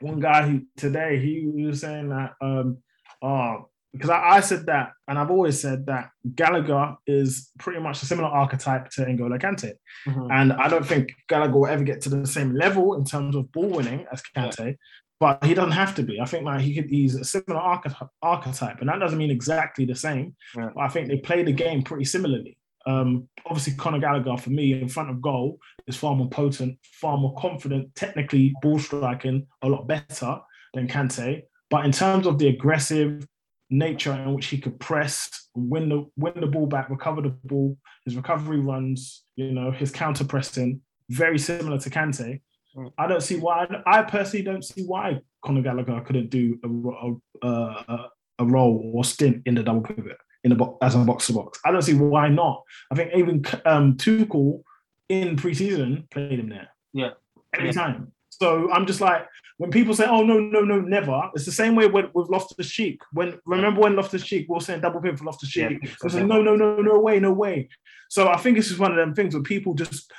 [0.00, 2.78] one guy who today he, he was saying that um,
[3.22, 8.02] oh, because I, I said that, and I've always said that Gallagher is pretty much
[8.02, 9.72] a similar archetype to N'Golo Kante.
[10.06, 10.28] Mhm.
[10.30, 13.50] And I don't think Gallagher will ever get to the same level in terms of
[13.52, 14.76] ball winning as Kante,
[15.20, 16.20] but he doesn't have to be.
[16.20, 19.84] I think like he could, he's a similar archetype, archetype, and that doesn't mean exactly
[19.84, 20.36] the same.
[20.56, 20.70] Yeah.
[20.74, 22.56] But I think they play the game pretty similarly.
[22.86, 27.18] Um, obviously, Conor Gallagher for me in front of goal is far more potent, far
[27.18, 30.38] more confident, technically ball striking a lot better
[30.74, 31.42] than Kante.
[31.70, 33.26] But in terms of the aggressive
[33.70, 37.76] nature in which he could press, win the win the ball back, recover the ball,
[38.04, 42.40] his recovery runs, you know, his counter pressing, very similar to Kante.
[42.76, 42.92] Mm.
[42.98, 43.66] I don't see why.
[43.86, 48.08] I personally don't see why Conor Gallagher couldn't do a, a, a,
[48.40, 51.32] a role or stint in the double pivot in the bo- as a box to
[51.32, 51.58] box.
[51.64, 52.62] I don't see why not.
[52.90, 54.62] I think even um, Tuchel
[55.08, 56.68] in preseason played him there.
[56.92, 57.10] Yeah.
[57.54, 57.72] every Yeah.
[57.72, 58.12] time.
[58.40, 59.26] So I'm just like,
[59.56, 62.70] when people say, "Oh no, no, no, never," it's the same way with, with Loftus
[62.70, 63.00] Cheek.
[63.12, 65.80] When remember when lost Loftus Cheek, we were saying double pivot for Loftus Yeah, Cheek.
[65.84, 67.68] I was like, no, no, no, no way, no way.
[68.08, 70.12] So I think this is one of them things where people just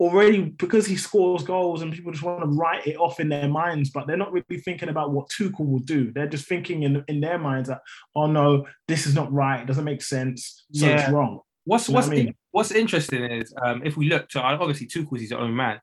[0.00, 3.48] already because he scores goals and people just want to write it off in their
[3.48, 6.10] minds, but they're not really thinking about what Tuchel will do.
[6.10, 7.82] They're just thinking in, in their minds that,
[8.16, 11.40] oh no, this is not right, it doesn't make sense, so it's wrong.
[11.64, 12.34] What's You know what's what I mean?
[12.50, 15.78] what's interesting is um, if we look to obviously Tuchel's his own man,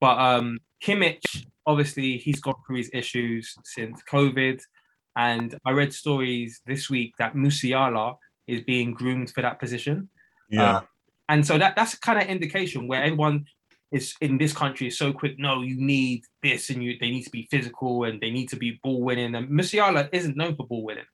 [0.00, 4.60] but um, Kimmich obviously he's gone through his issues since COVID,
[5.16, 10.08] and I read stories this week that Musiala is being groomed for that position,
[10.50, 10.76] Yeah.
[10.76, 10.80] Uh,
[11.28, 13.44] and so that that's kind of indication where everyone
[13.92, 15.38] is in this country is so quick.
[15.38, 18.56] No, you need this, and you they need to be physical and they need to
[18.56, 19.34] be ball winning.
[19.34, 21.04] And Musiala isn't known for ball winning,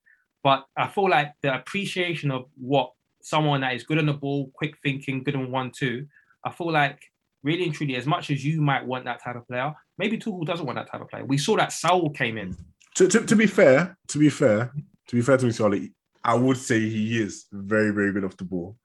[0.43, 4.51] but I feel like the appreciation of what someone that is good on the ball,
[4.55, 6.07] quick thinking, good on one two.
[6.45, 7.01] I feel like
[7.45, 10.45] really and truly, as much as you might want that type of player, maybe Tuchel
[10.45, 11.24] doesn't want that type of player.
[11.24, 12.57] We saw that Saul came in.
[12.97, 14.72] To, to, to be fair, to be fair,
[15.09, 15.88] to be fair to Musiala,
[16.24, 18.76] I would say he is very, very good off the ball.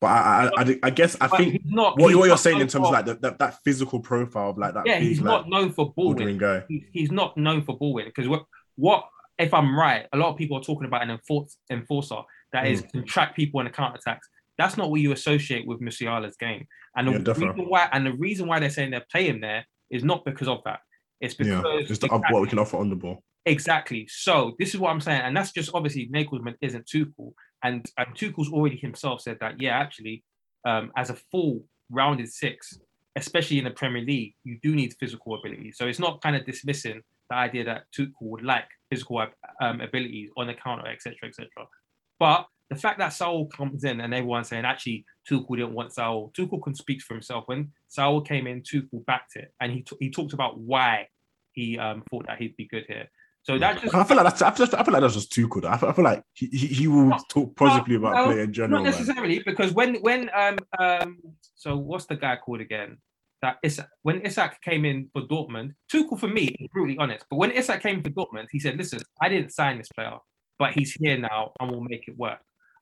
[0.00, 2.68] But I, I, I, I guess I But think not what, what you're saying in
[2.68, 5.24] terms of like the, that, that physical profile of like that yeah, big, he's like,
[5.26, 6.40] not known for ball winning.
[6.68, 8.44] He- he's not known for ball winning because what
[8.76, 9.08] what
[9.38, 10.06] if I'm right?
[10.12, 12.16] A lot of people are talking about an enforce, enforcer
[12.52, 12.90] that is Mm.
[12.92, 14.28] can track people in the counter attacks.
[14.58, 16.66] That's not what you associate with Musiala's game.
[16.96, 20.04] And the Yeah, reason why and the reason why they're saying they're playing there is
[20.04, 20.80] not because of that.
[21.20, 23.22] It's because Yeah, just the, what we can offer on the ball.
[23.44, 24.08] Exactly.
[24.10, 27.32] So this is what I'm saying, and that's just obviously Nagelsmann isn't Tuchel,
[27.62, 30.24] and and Tuchel's already himself said that yeah, actually,
[30.64, 32.76] um, as a full rounded six,
[33.14, 35.72] especially in the Premier League, you do need physical ability.
[35.72, 39.24] So it's not kind of dismissing the idea that Tuchel would lack physical
[39.60, 41.48] um, abilities on the counter, etc., etc.
[42.18, 46.32] But the fact that Saul comes in and everyone's saying actually Tuchel didn't want Saul,
[46.36, 47.44] Tuchel can speak for himself.
[47.46, 51.08] When Saul came in, Tuchel backed it, and he t- he talked about why
[51.52, 53.08] he um, thought that he'd be good here.
[53.42, 55.64] So that just I feel like that's I feel, I feel like that's just good.
[55.64, 58.32] I feel, I feel like he, he, he will No, talk positively no, about no,
[58.32, 58.82] play in general.
[58.82, 59.00] not man.
[59.00, 61.18] necessarily because when when um um
[61.54, 62.98] so what's the guy called again?
[63.42, 67.52] That Isak when Isak came in for Dortmund, Tuchel for me, brutally honest, but when
[67.52, 70.16] Isak came for Dortmund, he said, "Listen, I didn't sign this player,
[70.58, 72.40] but he's here now, and we'll make it work."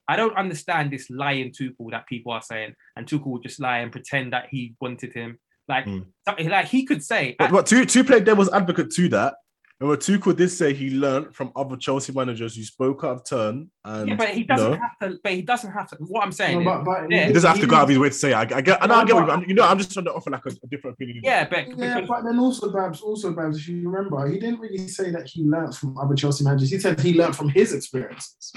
[0.09, 3.78] I don't understand this lying Tuchel that people are saying, and Tuchel would just lie
[3.78, 5.38] and pretend that he wanted him.
[5.66, 6.05] Like, Mm.
[6.50, 9.34] like he could say, But, but to to play devil's advocate to that,
[9.80, 13.24] and Remember, Tuchel did say he learned from other Chelsea managers who spoke out of
[13.24, 15.18] turn, and Yeah, but he doesn't know, have to.
[15.24, 15.96] But he doesn't have to.
[15.96, 17.88] What I'm saying, No, is, but- but yeah, he doesn't have to go out of
[17.88, 18.32] his way to say.
[18.34, 19.16] I, I get, I know, I get.
[19.16, 21.20] What, you- I'm, you know, I'm just trying to offer like a, a different opinion.
[21.24, 24.61] yeah, but Yeah, because, but then also Babs, also Babs, if you remember, he didn't
[24.61, 26.70] really say that he learned from other Chelsea managers.
[26.70, 28.52] He said he learned from his experiences.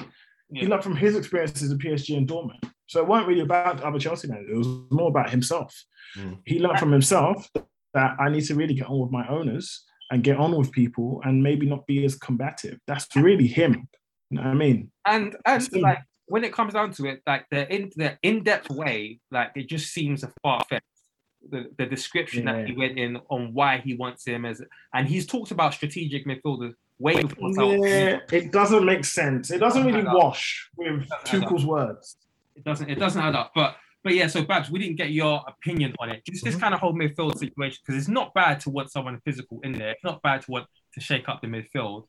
[0.54, 0.70] He Yeah.
[0.70, 2.72] learnt from his experiences at PSG and Dortmund.
[2.88, 4.50] So it weren't really about other Chelsea managers.
[4.50, 5.76] It was more about himself.
[6.16, 6.40] Mm.
[6.46, 7.50] He learnt from himself
[7.94, 11.22] that I need to really get on with my owners and get on with people
[11.26, 12.80] and maybe not be as combative.
[12.88, 13.90] That's really him.
[14.30, 14.92] You know what I mean?
[15.06, 18.70] and and like when it comes down to it, like the in the in depth
[18.70, 20.84] way, like it just seems a far fetched.
[21.50, 24.62] The, the description that he went in on why he wants him as,
[24.94, 27.54] and he's talked about strategic midfielders way before.
[27.54, 27.82] Southgate.
[27.84, 29.52] Yeah, it doesn't make sense.
[29.52, 31.26] It doesn't really Doesn't wash with Doesn't add up.
[31.26, 32.18] Tuchel's words.
[32.56, 33.52] it doesn't it doesn't add up.
[33.56, 36.24] But but yeah, so Babs, we didn't get your opinion on it.
[36.26, 36.62] Just this Mm-hmm.
[36.62, 39.92] kind of whole midfield situation because it's not bad to want someone physical in there.
[39.92, 42.06] It's not bad to want to shake up the midfield.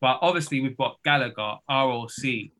[0.00, 2.50] But obviously we've got Gallagher, RLC,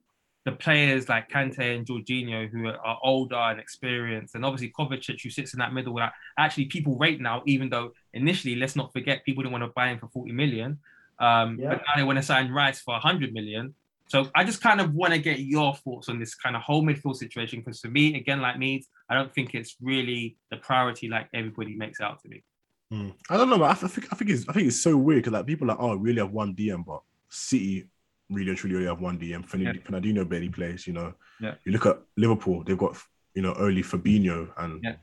[0.44, 5.22] the players like Kante and Jorginho who are, are older and experienced, and obviously Kovacic
[5.22, 8.92] who sits in that middle that actually people rate now, even though initially let's not
[8.92, 10.78] forget people didn't want to buy him for 40 million.
[11.22, 11.68] Um, Yeah.
[11.70, 13.74] but now they want to sign Rice for 100 million.
[14.08, 16.82] So I just kind of want to get your thoughts on this kind of whole
[16.82, 21.08] midfield situation because for me, again, like me, I don't think it's really the priority
[21.08, 22.44] like everybody makes out to be.
[22.92, 23.14] Mm.
[23.30, 24.96] I don't know, but I, th- I think I think it's I think it's so
[24.98, 27.00] weird because like people are like, oh, we really have one DM, but
[27.30, 27.88] City
[28.28, 29.46] really and truly only have one DM.
[29.46, 29.82] Fernand- Yeah.
[29.82, 30.86] Fernandinho barely plays.
[30.86, 31.54] You know, Yeah.
[31.64, 32.96] you look at Liverpool, they've got
[33.34, 34.96] you know early Fabinho, and Yeah.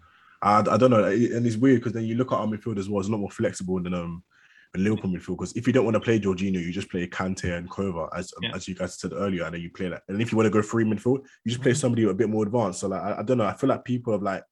[0.44, 2.88] I, I don't know, and it's weird because then you look at our midfield as
[2.88, 3.00] well.
[3.00, 4.24] It's a lot more flexible than um
[4.74, 7.58] than Liverpool midfield because if you don't want to play Jorginho, you just play Kante
[7.58, 8.56] and Kova as um, Yeah.
[8.56, 10.04] as you guys said earlier, and then you play that.
[10.08, 11.80] And if you want to go free midfield, you just play Mm-hmm.
[11.80, 12.80] somebody a bit more advanced.
[12.82, 14.44] So like I, I don't know, I feel like people have like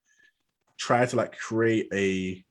[0.80, 2.44] tried to like create a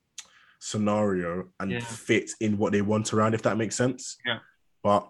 [0.61, 1.81] scenario and Yeah.
[1.81, 4.17] fit in what they want around, if that makes sense.
[4.25, 4.39] Yeah.
[4.83, 5.09] But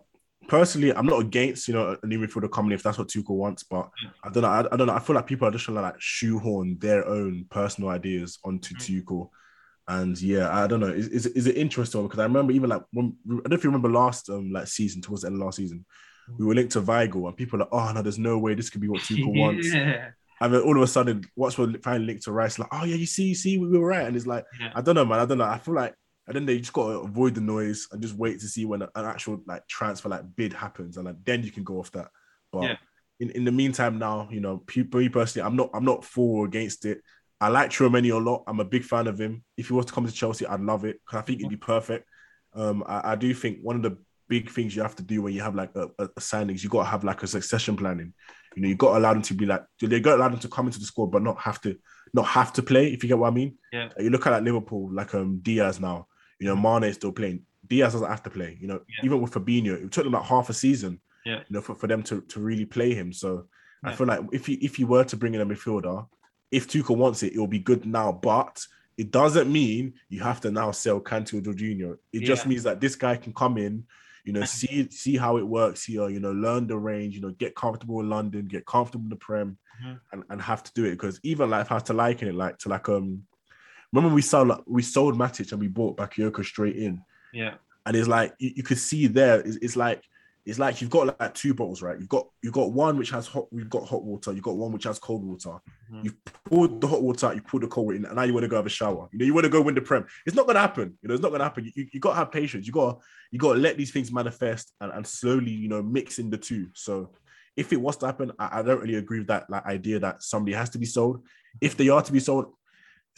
[0.49, 3.63] personally, I'm not against you know a new midfielder coming if that's what Tuchel wants.
[3.65, 4.11] But Yeah.
[4.25, 4.49] I don't know.
[4.49, 4.95] I, I don't know.
[4.95, 8.75] I feel like people are just trying to like shoehorn their own personal ideas onto
[8.75, 8.81] Mm.
[9.05, 9.29] Tuchel.
[9.89, 10.89] And yeah, I don't know.
[10.89, 12.03] Is, is, is it interesting?
[12.03, 14.67] Because I remember even like when I don't know if you remember last um like
[14.67, 15.85] season towards the end of last season,
[16.39, 18.71] we were linked to Weigl and people are like, oh no, there's no way this
[18.71, 19.73] could be what Tuchel wants.
[20.41, 22.97] And then all of a sudden, what's we're finally linked to Rice, like, oh yeah,
[22.97, 24.07] you see, you see, we were right.
[24.07, 24.73] And it's like, Yeah.
[24.75, 25.21] I don't know, man.
[25.21, 25.45] I don't know.
[25.45, 25.95] I feel like
[26.27, 28.89] and then they just gotta avoid the noise and just wait to see when an
[28.97, 32.09] actual like transfer like bid happens, and like then you can go off that.
[32.53, 32.77] But Yeah.
[33.21, 36.43] in, in the meantime, now you know, pe- me personally, I'm not I'm not for
[36.43, 37.01] or against it.
[37.41, 38.45] I like Tchouameni a lot.
[38.47, 39.45] I'm a big fan of him.
[39.57, 41.57] If he was to come to Chelsea, I'd love it because I think it'd be
[41.57, 42.09] perfect.
[42.55, 45.35] Um, I, I do think one of the big things you have to do when
[45.35, 48.15] you have like a, a, a signings, you got to have like a succession planning.
[48.55, 50.39] You know, you got to allow them to be like they got to allow them
[50.41, 51.77] to come into the squad, but not have to
[52.15, 52.93] not have to play.
[52.93, 53.59] If you get what I mean.
[53.71, 53.91] Yeah.
[53.99, 56.07] You look at like Liverpool, like um Diaz now.
[56.41, 57.43] You know, Mane is still playing.
[57.67, 58.57] Diaz doesn't have to play.
[58.59, 59.05] You know, Yeah.
[59.05, 61.01] even with Fabinho, it took them like half a season.
[61.27, 61.41] Yeah.
[61.41, 63.13] You know, for, for them to to really play him.
[63.13, 63.49] So
[63.85, 66.07] I feel like if you if you were to bring in a midfielder,
[66.51, 68.13] if Tuchel wants it, it will be good now.
[68.13, 68.65] But
[68.97, 71.99] it doesn't mean you have to now sell Kante or Jorginho.
[72.13, 72.49] It just Yeah.
[72.51, 73.85] means that this guy can come in,
[74.25, 77.31] you know, see see how it works here, you know, learn the range, you know,
[77.31, 80.01] get comfortable in London, get comfortable in the Prem, Mhm.
[80.13, 80.93] and, and have to do it.
[80.93, 83.27] Because even like I have to liken it, like to like um
[83.93, 87.55] remember we sold like, we sold Matic and we bought Bakayoko straight in Yeah.
[87.87, 90.03] and it's like you, you could see there it's, it's like
[90.47, 93.27] it's like you've got like two bottles right you've got you've got one which has
[93.27, 95.59] hot you've got hot water you've got one which has cold water
[95.93, 96.05] Mhm.
[96.05, 98.33] you've poured the hot water out you poured the cold water in and now you
[98.33, 100.07] want to go have a shower you know you want to go win the prem
[100.25, 102.31] it's not gonna happen you know it's not gonna happen you, you, you gotta have
[102.33, 102.97] patience you gotta
[103.31, 106.69] you gotta let these things manifest and, and slowly you know mix in the two
[106.75, 107.11] so
[107.57, 110.23] if it was to happen I, I don't really agree with that like idea that
[110.23, 111.25] somebody has to be sold
[111.61, 112.53] if they are to be sold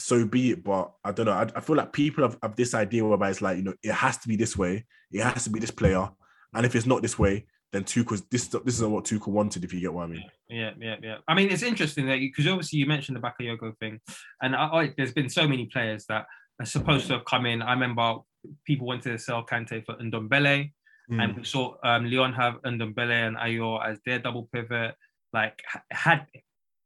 [0.00, 0.62] so be it.
[0.62, 1.32] But I don't know.
[1.32, 3.92] I, I feel like people have, have this idea whereby it's like, you know, it
[3.92, 4.86] has to be this way.
[5.10, 6.08] It has to be this player.
[6.54, 9.72] And if it's not this way, then Tuchel's this this isn't what Tuchel wanted, if
[9.72, 10.24] you get what I mean.
[10.48, 11.16] Yeah, yeah, yeah.
[11.28, 14.00] I mean, it's interesting that because obviously you mentioned the Bakayoko thing,
[14.42, 16.26] and I, I, there's been so many players that
[16.60, 17.60] are supposed to have come in.
[17.60, 18.16] I remember
[18.64, 20.72] people wanted to sell Kante for Ndombele,
[21.10, 21.24] Mm.
[21.24, 24.94] and we saw um, Lyon have Ndombele and Aouar as their double pivot.
[25.32, 26.26] Like had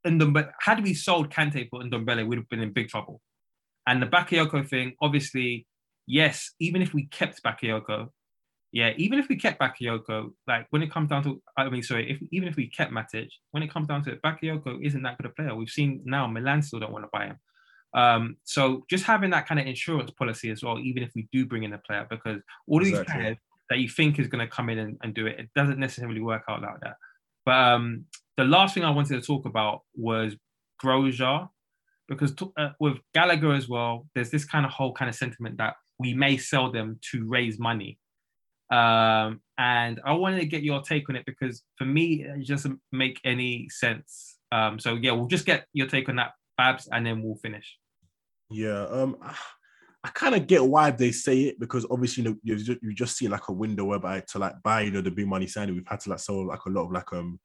[0.07, 3.21] Ndombele, had we sold Kante for Ndombele, we'd have been in big trouble.
[3.87, 5.67] And the Bakayoko thing, obviously,
[6.07, 8.11] yes, even if we kept Bakayoko,
[8.73, 12.11] yeah, even if we kept Bakayoko, like when it comes down to, I mean, sorry,
[12.11, 15.19] if even if we kept Matic, when it comes down to it, Bakayoko isn't that
[15.19, 15.55] good a player.
[15.55, 17.39] We've seen now Milan still don't want to buy him.
[17.95, 21.45] Um, so just having that kind of insurance policy as well, even if we do
[21.45, 23.37] bring in a player, because all of these players
[23.69, 26.23] that you think is going to come in and, and do it, it doesn't necessarily
[26.23, 26.97] work out like that.
[27.45, 28.07] But um,
[28.39, 30.35] the last thing I wanted to talk about was
[30.83, 31.51] Grosjean,
[32.09, 35.59] because to, uh, with Gallagher as well, there's this kind of whole kind of sentiment
[35.59, 37.99] that we may sell them to raise money.
[38.73, 42.81] Um, and I wanted to get your take on it because for me, it doesn't
[42.91, 44.39] make any sense.
[44.51, 47.77] Um, so yeah, we'll just get your take on that, Babs, and then we'll finish.
[48.51, 49.17] Yeah, um,
[50.05, 52.95] I kind of get why they say it because obviously you know you've just, you've
[52.95, 55.75] just seen like a window whereby to like buy you know the big money signing
[55.75, 57.39] we've had to like sell like a lot of like um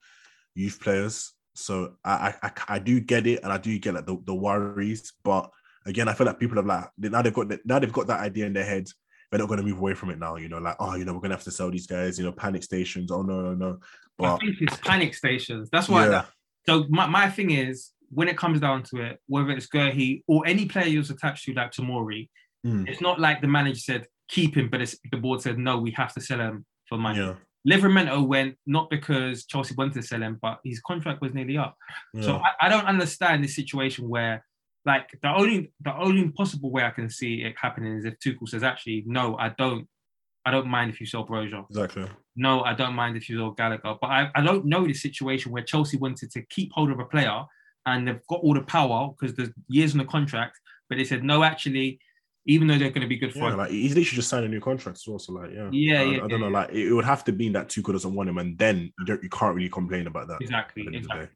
[0.54, 1.34] youth players.
[1.54, 5.12] So I I, I do get it and I do get like the, the worries,
[5.22, 5.50] but
[5.86, 8.46] again I feel like people have like now they've got now they've got that idea
[8.46, 8.88] in their head.
[9.30, 10.36] They're not going to move away from it now.
[10.36, 12.18] You know, like oh you know we're going to have to sell these guys.
[12.18, 13.10] You know, panic stations.
[13.10, 13.78] Oh no no no.
[14.16, 15.68] But, I think it's panic stations.
[15.70, 16.04] That's why.
[16.04, 16.10] Yeah.
[16.10, 16.28] That,
[16.66, 20.46] so my, my thing is when it comes down to it, whether it's Guehi or
[20.46, 22.28] any player you're attached to like Tomori,
[22.66, 22.88] Mm.
[22.88, 25.90] It's not like the manager said keep him, but it's the board said no, we
[25.92, 27.20] have to sell him for money.
[27.20, 27.34] Yeah.
[27.68, 31.76] Livramento went not because Chelsea wanted to sell him, but his contract was nearly up.
[32.14, 32.22] Yeah.
[32.22, 34.44] So I, I, don't understand this situation where,
[34.88, 38.48] like, the only the only possible way I can see it happening is if Tuchel
[38.48, 39.86] says, actually, no, I don't,
[40.44, 41.64] I don't mind if you sell Broja.
[41.68, 42.06] Exactly.
[42.34, 43.94] No, I don't mind if you sell Gallagher.
[44.00, 47.04] But I, I don't know the situation where Chelsea wanted to keep hold of a
[47.04, 47.44] player
[47.86, 50.58] and they've got all the power because there's years on the contract,
[50.88, 52.00] but they said no, actually,
[52.46, 54.48] even though they're going to be good for yeah, like he's literally just signed a
[54.48, 55.18] new contract as well.
[55.18, 56.48] So like, yeah, yeah, I, yeah I, don't yeah, know.
[56.48, 59.22] Like it would have to be that Tuchel doesn't want him, and then you don't,
[59.22, 60.38] you can't really complain about that.
[60.40, 61.28] Exactly, exactly.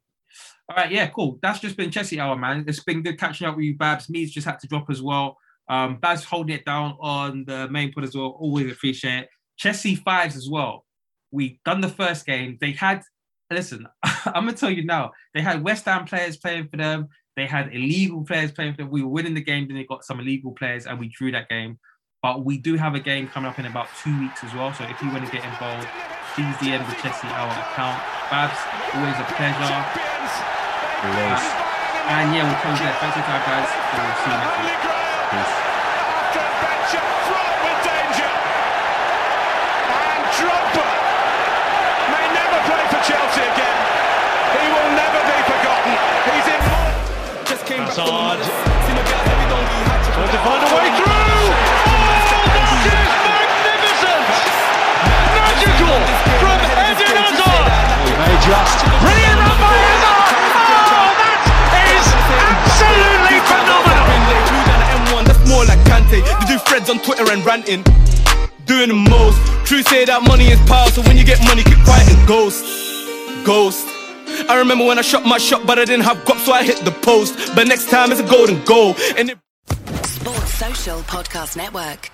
[0.75, 1.37] All right, yeah, cool.
[1.43, 2.65] That's just been Chelsea hour, man.
[2.67, 4.09] It's been good catching up with you, Babs.
[4.09, 5.37] Me's just had to drop as well.
[5.69, 8.35] Um, Babs holding it down on the main put as well.
[8.39, 9.29] Always appreciate it.
[9.55, 10.83] Chelsea fives as well.
[11.29, 12.57] We done the first game.
[12.59, 13.03] They had
[13.51, 13.85] listen.
[14.25, 15.11] I'm gonna tell you now.
[15.35, 17.07] They had West Ham players playing for them.
[17.35, 18.89] They had illegal players playing for them.
[18.89, 21.49] We were winning the game, then they got some illegal players, and we drew that
[21.49, 21.77] game.
[22.23, 24.73] But we do have a game coming up in about two weeks as well.
[24.73, 25.87] So if you want to get involved,
[26.33, 28.01] please DM the Chelsea Hour account.
[28.31, 28.57] Babs,
[28.95, 30.62] always a pleasure.
[31.03, 32.95] And yeah, we'll close there.
[33.03, 33.67] Thanks for time, guys.
[33.67, 34.71] We'll see you next week.
[35.35, 35.53] Peace.
[42.07, 43.77] may never play for Chelsea again.
[44.55, 45.91] He will never be forgotten.
[46.31, 46.61] He's in
[47.67, 47.99] came back
[50.13, 51.51] Trying to find a way through!
[51.83, 54.27] Oh, that is magnificent!
[55.35, 55.99] Magical
[56.39, 57.65] from Eden Hazard!
[58.07, 59.12] He may just...
[66.21, 66.39] Kante.
[66.39, 67.83] They do threads on Twitter and ranting.
[68.65, 69.37] Doing the most.
[69.65, 72.63] True say that money is power, so when you get money, keep and ghost.
[73.45, 73.87] Ghost.
[74.49, 76.77] I remember when I shot my shot, but I didn't have guap, so I hit
[76.85, 77.55] the post.
[77.55, 78.95] But next time it's a golden goal.
[79.17, 79.37] And it-
[80.05, 82.09] Sports Social Podcast Network.